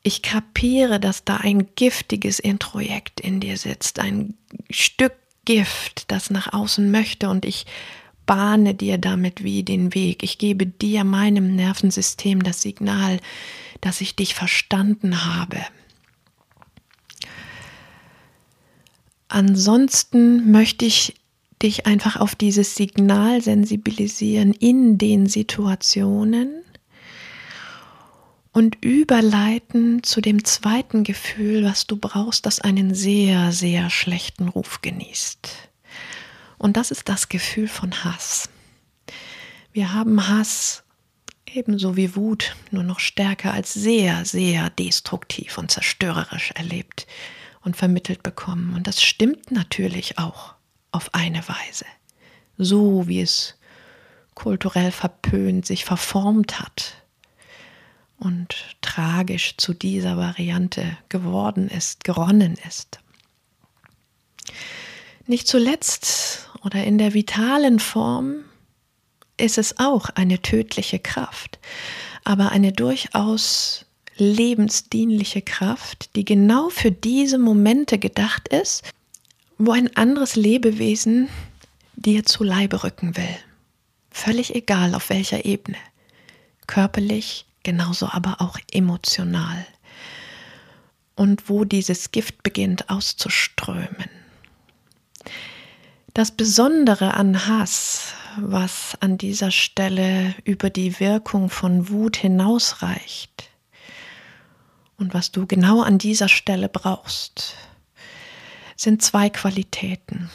ich 0.04 0.22
kapiere, 0.22 1.00
dass 1.00 1.26
da 1.26 1.38
ein 1.38 1.68
giftiges 1.76 2.40
Introjekt 2.40 3.20
in 3.20 3.40
dir 3.40 3.58
sitzt, 3.58 4.00
ein 4.00 4.36
Stück 4.70 5.14
Gift, 5.46 6.12
das 6.12 6.30
nach 6.30 6.54
außen 6.54 6.90
möchte 6.92 7.30
und 7.30 7.46
ich 7.46 7.66
bahne 8.26 8.74
dir 8.74 8.98
damit 8.98 9.44
wie 9.44 9.64
den 9.64 9.94
Weg. 9.94 10.24
Ich 10.24 10.38
gebe 10.38 10.66
dir, 10.66 11.04
meinem 11.04 11.56
Nervensystem, 11.56 12.44
das 12.44 12.62
Signal, 12.62 13.20
dass 13.82 14.02
ich 14.02 14.16
dich 14.16 14.36
verstanden 14.36 15.26
habe. 15.26 15.58
Ansonsten 19.28 20.52
möchte 20.52 20.86
ich 20.86 21.16
dich 21.62 21.86
einfach 21.86 22.18
auf 22.18 22.36
dieses 22.36 22.76
Signal 22.76 23.42
sensibilisieren 23.42 24.54
in 24.54 24.98
den 24.98 25.28
Situationen 25.28 26.64
und 28.52 28.78
überleiten 28.84 30.04
zu 30.04 30.22
dem 30.22 30.46
zweiten 30.46 31.04
Gefühl, 31.04 31.66
was 31.66 31.88
du 31.88 31.98
brauchst, 31.98 32.46
das 32.46 32.62
einen 32.62 32.94
sehr, 32.94 33.52
sehr 33.52 33.90
schlechten 33.90 34.48
Ruf 34.48 34.82
genießt. 34.82 35.50
Und 36.58 36.78
das 36.78 36.92
ist 36.92 37.10
das 37.10 37.30
Gefühl 37.30 37.68
von 37.68 38.04
Hass. 38.04 38.50
Wir 39.74 39.94
haben 39.94 40.28
Hass 40.28 40.84
ebenso 41.46 41.96
wie 41.96 42.16
Wut 42.16 42.56
nur 42.72 42.84
noch 42.84 43.00
stärker 43.00 43.54
als 43.54 43.74
sehr, 43.74 44.26
sehr 44.26 44.70
destruktiv 44.70 45.58
und 45.58 45.72
zerstörerisch 45.72 46.52
erlebt 46.52 47.08
und 47.62 47.76
vermittelt 47.76 48.24
bekommen. 48.24 48.74
Und 48.76 48.88
das 48.88 49.02
stimmt 49.02 49.52
natürlich 49.52 50.18
auch 50.18 50.56
auf 50.92 51.14
eine 51.14 51.48
Weise. 51.48 51.86
So 52.58 53.08
wie 53.08 53.22
es 53.22 53.58
kulturell 54.34 54.92
verpönt 54.92 55.66
sich 55.66 55.86
verformt 55.86 56.60
hat 56.60 57.02
und 58.18 58.78
tragisch 58.82 59.58
zu 59.58 59.74
dieser 59.74 60.18
Variante 60.18 60.98
geworden 61.10 61.70
ist, 61.70 62.04
geronnen 62.04 62.56
ist. 62.68 63.00
Nicht 65.28 65.48
zuletzt 65.48 66.50
oder 66.64 66.84
in 66.84 66.98
der 66.98 67.14
vitalen 67.14 67.80
Form 67.80 68.44
ist 69.38 69.58
es 69.58 69.80
auch 69.80 70.10
eine 70.10 70.42
tödliche 70.42 71.00
Kraft, 71.00 71.60
aber 72.24 72.52
eine 72.52 72.72
durchaus 72.72 73.86
lebensdienliche 74.18 75.42
Kraft, 75.42 76.16
die 76.16 76.26
genau 76.26 76.70
für 76.70 76.92
diese 76.92 77.38
Momente 77.38 77.98
gedacht 77.98 78.48
ist, 78.48 78.84
wo 79.58 79.72
ein 79.72 79.96
anderes 79.98 80.36
Lebewesen 80.36 81.28
dir 81.96 82.26
zu 82.26 82.44
Leibe 82.44 82.84
rücken 82.84 83.18
will. 83.18 83.38
Völlig 84.12 84.54
egal 84.54 84.94
auf 84.96 85.10
welcher 85.10 85.44
Ebene. 85.44 85.78
Körperlich, 86.68 87.46
genauso 87.64 88.08
aber 88.08 88.42
auch 88.42 88.60
emotional. 88.72 89.66
Und 91.16 91.50
wo 91.50 91.66
dieses 91.66 92.12
Gift 92.12 92.44
beginnt 92.44 92.90
auszuströmen. 92.90 94.10
Das 96.16 96.32
Besondere 96.32 97.16
an 97.16 97.46
Hass, 97.46 98.14
was 98.38 98.96
an 99.02 99.18
dieser 99.18 99.52
Stelle 99.52 100.34
über 100.46 100.70
die 100.70 101.02
Wirkung 101.02 101.50
von 101.50 101.90
Wut 101.90 102.16
hinausreicht 102.16 103.50
und 104.98 105.14
was 105.14 105.34
du 105.34 105.46
genau 105.46 105.82
an 105.82 105.98
dieser 105.98 106.30
Stelle 106.30 106.70
brauchst, 106.70 107.56
sind 108.78 109.02
zwei 109.02 109.30
Qualitäten. 109.30 110.30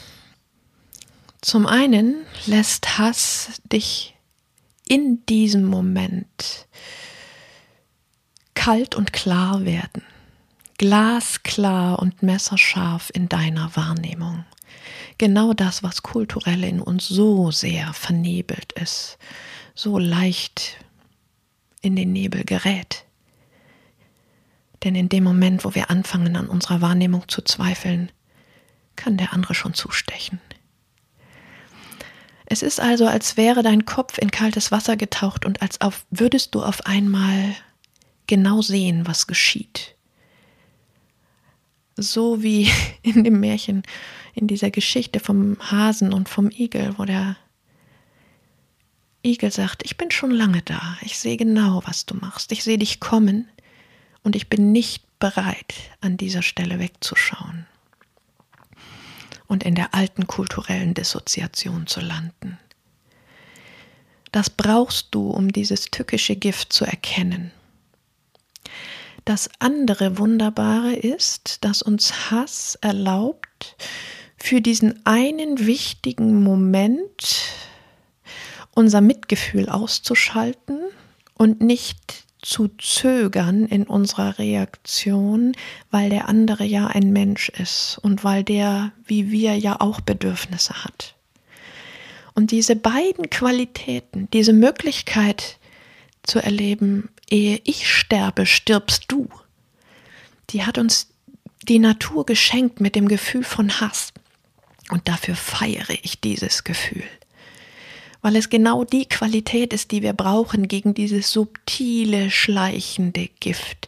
Zum 1.41 1.65
einen 1.65 2.27
lässt 2.45 2.99
Hass 2.99 3.59
dich 3.63 4.15
in 4.87 5.25
diesem 5.25 5.65
Moment 5.65 6.67
kalt 8.53 8.93
und 8.93 9.13
klar 9.13 9.65
werden, 9.65 10.03
glasklar 10.77 11.97
und 11.97 12.21
messerscharf 12.21 13.09
in 13.15 13.29
deiner 13.29 13.75
Wahrnehmung 13.75 14.45
genau 15.21 15.53
das, 15.53 15.83
was 15.83 16.01
kulturell 16.01 16.63
in 16.63 16.81
uns 16.81 17.07
so 17.07 17.51
sehr 17.51 17.93
vernebelt 17.93 18.71
ist, 18.71 19.19
so 19.75 19.99
leicht 19.99 20.83
in 21.83 21.95
den 21.95 22.11
Nebel 22.11 22.43
gerät. 22.43 23.05
Denn 24.83 24.95
in 24.95 25.09
dem 25.09 25.23
Moment, 25.23 25.63
wo 25.63 25.75
wir 25.75 25.91
anfangen, 25.91 26.35
an 26.35 26.47
unserer 26.47 26.81
Wahrnehmung 26.81 27.27
zu 27.27 27.43
zweifeln, 27.43 28.11
kann 28.95 29.17
der 29.17 29.31
andere 29.31 29.53
schon 29.53 29.75
zustechen. 29.75 30.41
Es 32.47 32.63
ist 32.63 32.79
also, 32.79 33.05
als 33.05 33.37
wäre 33.37 33.61
dein 33.61 33.85
Kopf 33.85 34.17
in 34.17 34.31
kaltes 34.31 34.71
Wasser 34.71 34.97
getaucht 34.97 35.45
und 35.45 35.61
als 35.61 35.81
auf, 35.81 36.03
würdest 36.09 36.55
du 36.55 36.63
auf 36.63 36.87
einmal 36.87 37.55
genau 38.25 38.63
sehen, 38.63 39.05
was 39.05 39.27
geschieht. 39.27 39.95
So 41.95 42.41
wie 42.41 42.71
in 43.03 43.23
dem 43.23 43.39
Märchen 43.39 43.83
in 44.33 44.47
dieser 44.47 44.71
Geschichte 44.71 45.19
vom 45.19 45.57
Hasen 45.59 46.13
und 46.13 46.29
vom 46.29 46.49
Igel, 46.49 46.93
wo 46.97 47.05
der 47.05 47.37
Igel 49.23 49.51
sagt, 49.51 49.83
ich 49.85 49.97
bin 49.97 50.09
schon 50.11 50.31
lange 50.31 50.61
da, 50.63 50.97
ich 51.01 51.19
sehe 51.19 51.37
genau, 51.37 51.81
was 51.85 52.05
du 52.05 52.15
machst, 52.15 52.51
ich 52.51 52.63
sehe 52.63 52.77
dich 52.77 52.99
kommen 52.99 53.47
und 54.23 54.35
ich 54.35 54.49
bin 54.49 54.71
nicht 54.71 55.03
bereit, 55.19 55.73
an 56.01 56.17
dieser 56.17 56.41
Stelle 56.41 56.79
wegzuschauen 56.79 57.67
und 59.47 59.63
in 59.63 59.75
der 59.75 59.93
alten 59.93 60.27
kulturellen 60.27 60.93
Dissoziation 60.93 61.85
zu 61.85 61.99
landen. 61.99 62.57
Das 64.31 64.49
brauchst 64.49 65.09
du, 65.11 65.29
um 65.29 65.51
dieses 65.51 65.85
tückische 65.85 66.37
Gift 66.37 66.71
zu 66.71 66.85
erkennen. 66.85 67.51
Das 69.25 69.49
andere 69.59 70.17
Wunderbare 70.17 70.93
ist, 70.93 71.63
dass 71.63 71.81
uns 71.81 72.31
Hass 72.31 72.75
erlaubt, 72.81 73.75
für 74.41 74.59
diesen 74.59 75.05
einen 75.05 75.65
wichtigen 75.65 76.43
Moment 76.43 77.53
unser 78.73 79.01
Mitgefühl 79.01 79.69
auszuschalten 79.69 80.79
und 81.35 81.61
nicht 81.61 82.25
zu 82.41 82.69
zögern 82.79 83.65
in 83.67 83.83
unserer 83.83 84.39
Reaktion, 84.39 85.53
weil 85.91 86.09
der 86.09 86.27
andere 86.27 86.63
ja 86.63 86.87
ein 86.87 87.13
Mensch 87.13 87.49
ist 87.49 87.99
und 88.01 88.23
weil 88.23 88.43
der, 88.43 88.91
wie 89.05 89.29
wir, 89.31 89.55
ja 89.57 89.79
auch 89.79 90.01
Bedürfnisse 90.01 90.83
hat. 90.83 91.15
Und 92.33 92.49
diese 92.51 92.75
beiden 92.75 93.29
Qualitäten, 93.29 94.27
diese 94.33 94.53
Möglichkeit 94.53 95.59
zu 96.23 96.39
erleben, 96.39 97.09
ehe 97.29 97.61
ich 97.63 97.87
sterbe, 97.87 98.45
stirbst 98.47 99.05
du, 99.07 99.29
die 100.49 100.63
hat 100.63 100.79
uns 100.79 101.09
die 101.63 101.79
Natur 101.79 102.25
geschenkt 102.25 102.79
mit 102.79 102.95
dem 102.95 103.07
Gefühl 103.07 103.43
von 103.43 103.79
Hass. 103.79 104.13
Und 104.91 105.07
dafür 105.07 105.35
feiere 105.35 105.97
ich 106.03 106.19
dieses 106.19 106.65
Gefühl, 106.65 107.05
weil 108.21 108.35
es 108.35 108.49
genau 108.49 108.83
die 108.83 109.07
Qualität 109.07 109.71
ist, 109.73 109.91
die 109.91 110.01
wir 110.01 110.11
brauchen 110.11 110.67
gegen 110.67 110.93
dieses 110.93 111.31
subtile, 111.31 112.29
schleichende 112.29 113.29
Gift, 113.39 113.87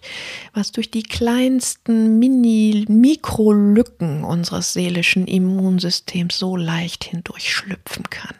was 0.54 0.72
durch 0.72 0.90
die 0.90 1.04
kleinsten 1.04 2.20
Mini-Mikrolücken 2.20 4.24
unseres 4.24 4.72
seelischen 4.72 5.28
Immunsystems 5.28 6.40
so 6.40 6.56
leicht 6.56 7.04
hindurchschlüpfen 7.04 8.10
kann. 8.10 8.36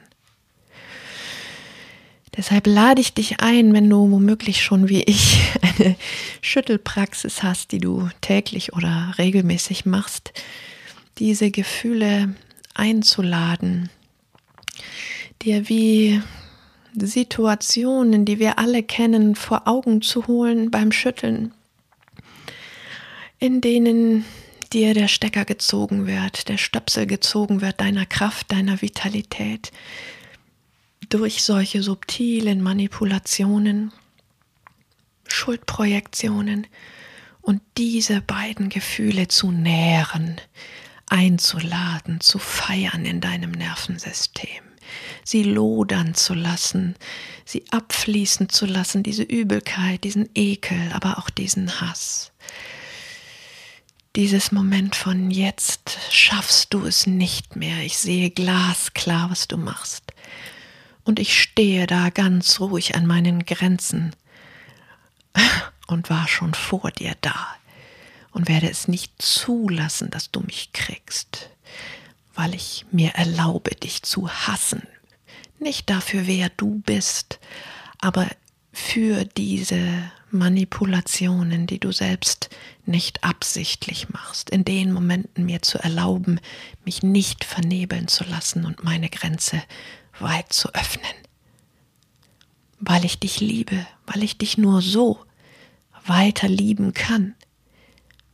Deshalb 2.38 2.66
lade 2.66 3.02
ich 3.02 3.14
dich 3.14 3.42
ein, 3.42 3.74
wenn 3.74 3.90
du 3.90 4.10
womöglich 4.10 4.64
schon 4.64 4.88
wie 4.88 5.04
ich 5.04 5.52
eine 5.62 5.98
Schüttelpraxis 6.42 7.44
hast, 7.44 7.74
die 7.74 7.80
du 7.80 8.08
täglich 8.22 8.72
oder 8.72 9.16
regelmäßig 9.18 9.86
machst, 9.86 10.32
diese 11.20 11.52
Gefühle 11.52 12.34
einzuladen, 12.74 13.90
dir 15.42 15.70
wie 15.70 16.22
Situationen, 16.96 18.26
die 18.26 18.40
wir 18.40 18.60
alle 18.60 18.84
kennen, 18.84 19.36
vor 19.36 19.68
Augen 19.68 20.02
zu 20.02 20.28
holen 20.28 20.72
beim 20.72 20.92
Schütteln, 20.92 21.54
in 23.40 23.62
denen 23.62 24.26
dir 24.74 24.94
der 24.94 25.08
Stecker 25.08 25.46
gezogen 25.46 26.08
wird, 26.08 26.50
der 26.50 26.58
Stöpsel 26.58 27.06
gezogen 27.06 27.62
wird 27.62 27.80
deiner 27.80 28.06
Kraft, 28.06 28.52
deiner 28.52 28.82
Vitalität, 28.82 29.72
durch 31.10 31.44
solche 31.44 31.84
subtilen 31.84 32.62
Manipulationen, 32.62 33.92
Schuldprojektionen 35.28 36.68
und 37.42 37.62
diese 37.78 38.22
beiden 38.22 38.70
Gefühle 38.70 39.28
zu 39.28 39.52
nähren, 39.52 40.40
einzuladen, 41.14 42.20
zu 42.22 42.40
feiern 42.40 43.06
in 43.06 43.22
deinem 43.22 43.52
Nervensystem, 43.52 44.64
sie 45.24 45.44
lodern 45.44 46.16
zu 46.16 46.34
lassen, 46.34 46.96
sie 47.46 47.64
abfließen 47.70 48.50
zu 48.50 48.66
lassen, 48.66 49.04
diese 49.04 49.22
Übelkeit, 49.22 50.04
diesen 50.04 50.28
Ekel, 50.34 50.92
aber 50.92 51.20
auch 51.20 51.30
diesen 51.30 51.80
Hass. 51.80 52.32
Dieses 54.16 54.52
Moment 54.52 54.96
von 54.96 55.30
jetzt 55.30 55.98
schaffst 56.10 56.74
du 56.74 56.86
es 56.86 57.06
nicht 57.06 57.56
mehr, 57.56 57.84
ich 57.84 57.98
sehe 57.98 58.32
glasklar, 58.32 59.30
was 59.30 59.48
du 59.48 59.58
machst. 59.58 60.14
Und 61.04 61.20
ich 61.20 61.40
stehe 61.40 61.86
da 61.86 62.10
ganz 62.10 62.60
ruhig 62.60 62.96
an 62.96 63.06
meinen 63.06 63.46
Grenzen 63.46 64.16
und 65.88 66.10
war 66.10 66.28
schon 66.28 66.56
vor 66.56 66.92
dir 66.92 67.16
da 67.22 67.56
und 68.34 68.48
werde 68.48 68.70
es 68.70 68.88
nicht 68.88 69.22
zulassen, 69.22 70.10
dass 70.10 70.32
du 70.32 70.42
mich 70.42 70.74
kriegst, 70.74 71.50
weil 72.34 72.56
ich 72.56 72.86
mir 72.92 73.12
erlaube, 73.12 73.76
dich 73.76 74.04
zu 74.04 74.30
hassen. 74.30 74.84
Nicht 75.60 75.90
dafür, 75.90 76.28
wer 76.28 76.50
du 76.50 76.82
bist, 76.86 77.40
aber 78.00 78.28
für 78.74 79.24
diese 79.24 79.80
Manipulationen, 80.32 81.68
die 81.68 81.80
du 81.80 81.92
selbst 81.92 82.50
nicht 82.86 83.24
absichtlich 83.24 84.10
machst, 84.10 84.50
in 84.50 84.66
den 84.66 84.92
Momenten 84.92 85.46
mir 85.46 85.62
zu 85.62 85.78
erlauben, 85.78 86.40
mich 86.84 87.04
nicht 87.04 87.46
vernebeln 87.46 88.08
zu 88.08 88.24
lassen 88.24 88.66
und 88.66 88.84
meine 88.84 89.10
Grenze 89.10 89.62
weit 90.20 90.52
zu 90.52 90.74
öffnen. 90.74 91.14
Weil 92.80 93.06
ich 93.06 93.20
dich 93.20 93.40
liebe, 93.40 93.86
weil 94.08 94.24
ich 94.24 94.40
dich 94.40 94.58
nur 94.58 94.82
so 94.82 95.20
weiter 96.06 96.50
lieben 96.50 96.94
kann, 96.94 97.36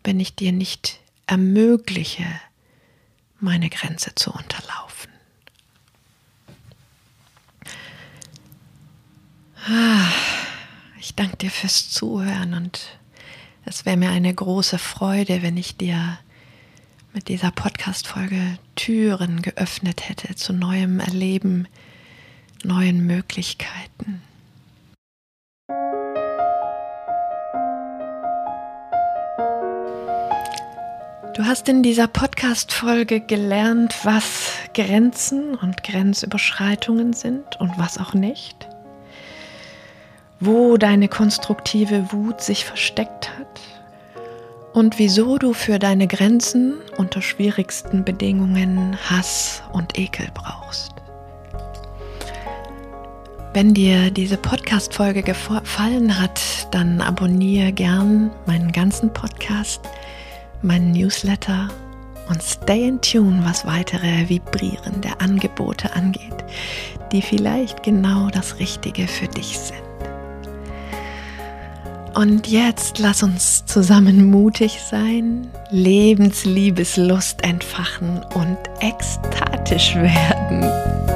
wenn 0.04 0.20
ich 0.20 0.36
dir 0.36 0.52
nicht 0.52 1.00
ermögliche, 1.28 2.26
meine 3.40 3.70
Grenze 3.70 4.16
zu 4.16 4.32
unterlaufen. 4.32 5.12
Ah, 9.68 10.12
ich 11.00 11.16
danke 11.16 11.38
dir 11.38 11.52
fürs 11.52 11.90
Zuhören 11.90 12.54
und 12.54 13.00
es 13.66 13.86
wäre 13.86 13.98
mir 13.98 14.10
eine 14.10 14.34
große 14.34 14.80
Freude, 14.80 15.42
wenn 15.44 15.58
ich 15.58 15.78
dir 15.78 16.18
mit 17.14 17.28
dieser 17.28 17.52
Podcast-Folge 17.52 18.58
Türen 18.76 19.42
geöffnet 19.42 20.10
hätte 20.10 20.36
zu 20.36 20.54
neuem 20.54 21.00
Erleben, 21.00 21.68
neuen 22.64 23.06
Möglichkeiten. 23.06 24.22
Du 31.40 31.46
hast 31.46 31.70
in 31.70 31.84
dieser 31.84 32.08
Podcast-Folge 32.08 33.22
gelernt, 33.22 33.96
was 34.04 34.52
Grenzen 34.74 35.56
und 35.56 35.84
Grenzüberschreitungen 35.84 37.14
sind 37.14 37.58
und 37.62 37.78
was 37.78 37.98
auch 37.98 38.14
nicht. 38.14 38.68
Wo 40.42 40.76
deine 40.76 41.08
konstruktive 41.08 42.12
Wut 42.12 42.42
sich 42.42 42.66
versteckt 42.66 43.30
hat 43.40 43.62
und 44.74 45.00
wieso 45.00 45.38
du 45.38 45.54
für 45.54 45.80
deine 45.80 46.08
Grenzen 46.08 46.74
unter 46.98 47.22
schwierigsten 47.22 48.04
Bedingungen 48.04 48.98
Hass 49.10 49.64
und 49.72 49.98
Ekel 49.98 50.28
brauchst. 50.34 50.92
Wenn 53.54 53.74
dir 53.74 54.12
diese 54.12 54.36
Podcast-Folge 54.36 55.24
gefallen 55.24 56.20
hat, 56.20 56.42
dann 56.72 57.00
abonniere 57.00 57.72
gern 57.72 58.30
meinen 58.46 58.74
ganzen 58.74 59.14
Podcast 59.14 59.80
meinen 60.62 60.92
Newsletter 60.92 61.70
und 62.30 62.44
stay 62.44 62.88
in 62.88 63.02
tune, 63.02 63.42
was 63.44 63.66
weitere 63.66 64.30
vibrierende 64.30 65.10
Angebote 65.20 65.94
angeht, 65.94 66.46
die 67.12 67.22
vielleicht 67.22 67.84
genau 67.84 68.30
das 68.30 68.60
Richtige 68.60 69.08
für 69.08 69.28
dich 69.28 69.58
sind. 69.58 69.80
Und 72.16 72.48
jetzt 72.48 73.00
lass 73.00 73.24
uns 73.24 73.66
zusammen 73.66 74.30
mutig 74.30 74.80
sein, 74.90 75.48
Lebensliebeslust 75.70 77.44
entfachen 77.44 78.22
und 78.34 78.58
ekstatisch 78.82 79.96
werden. 79.96 81.09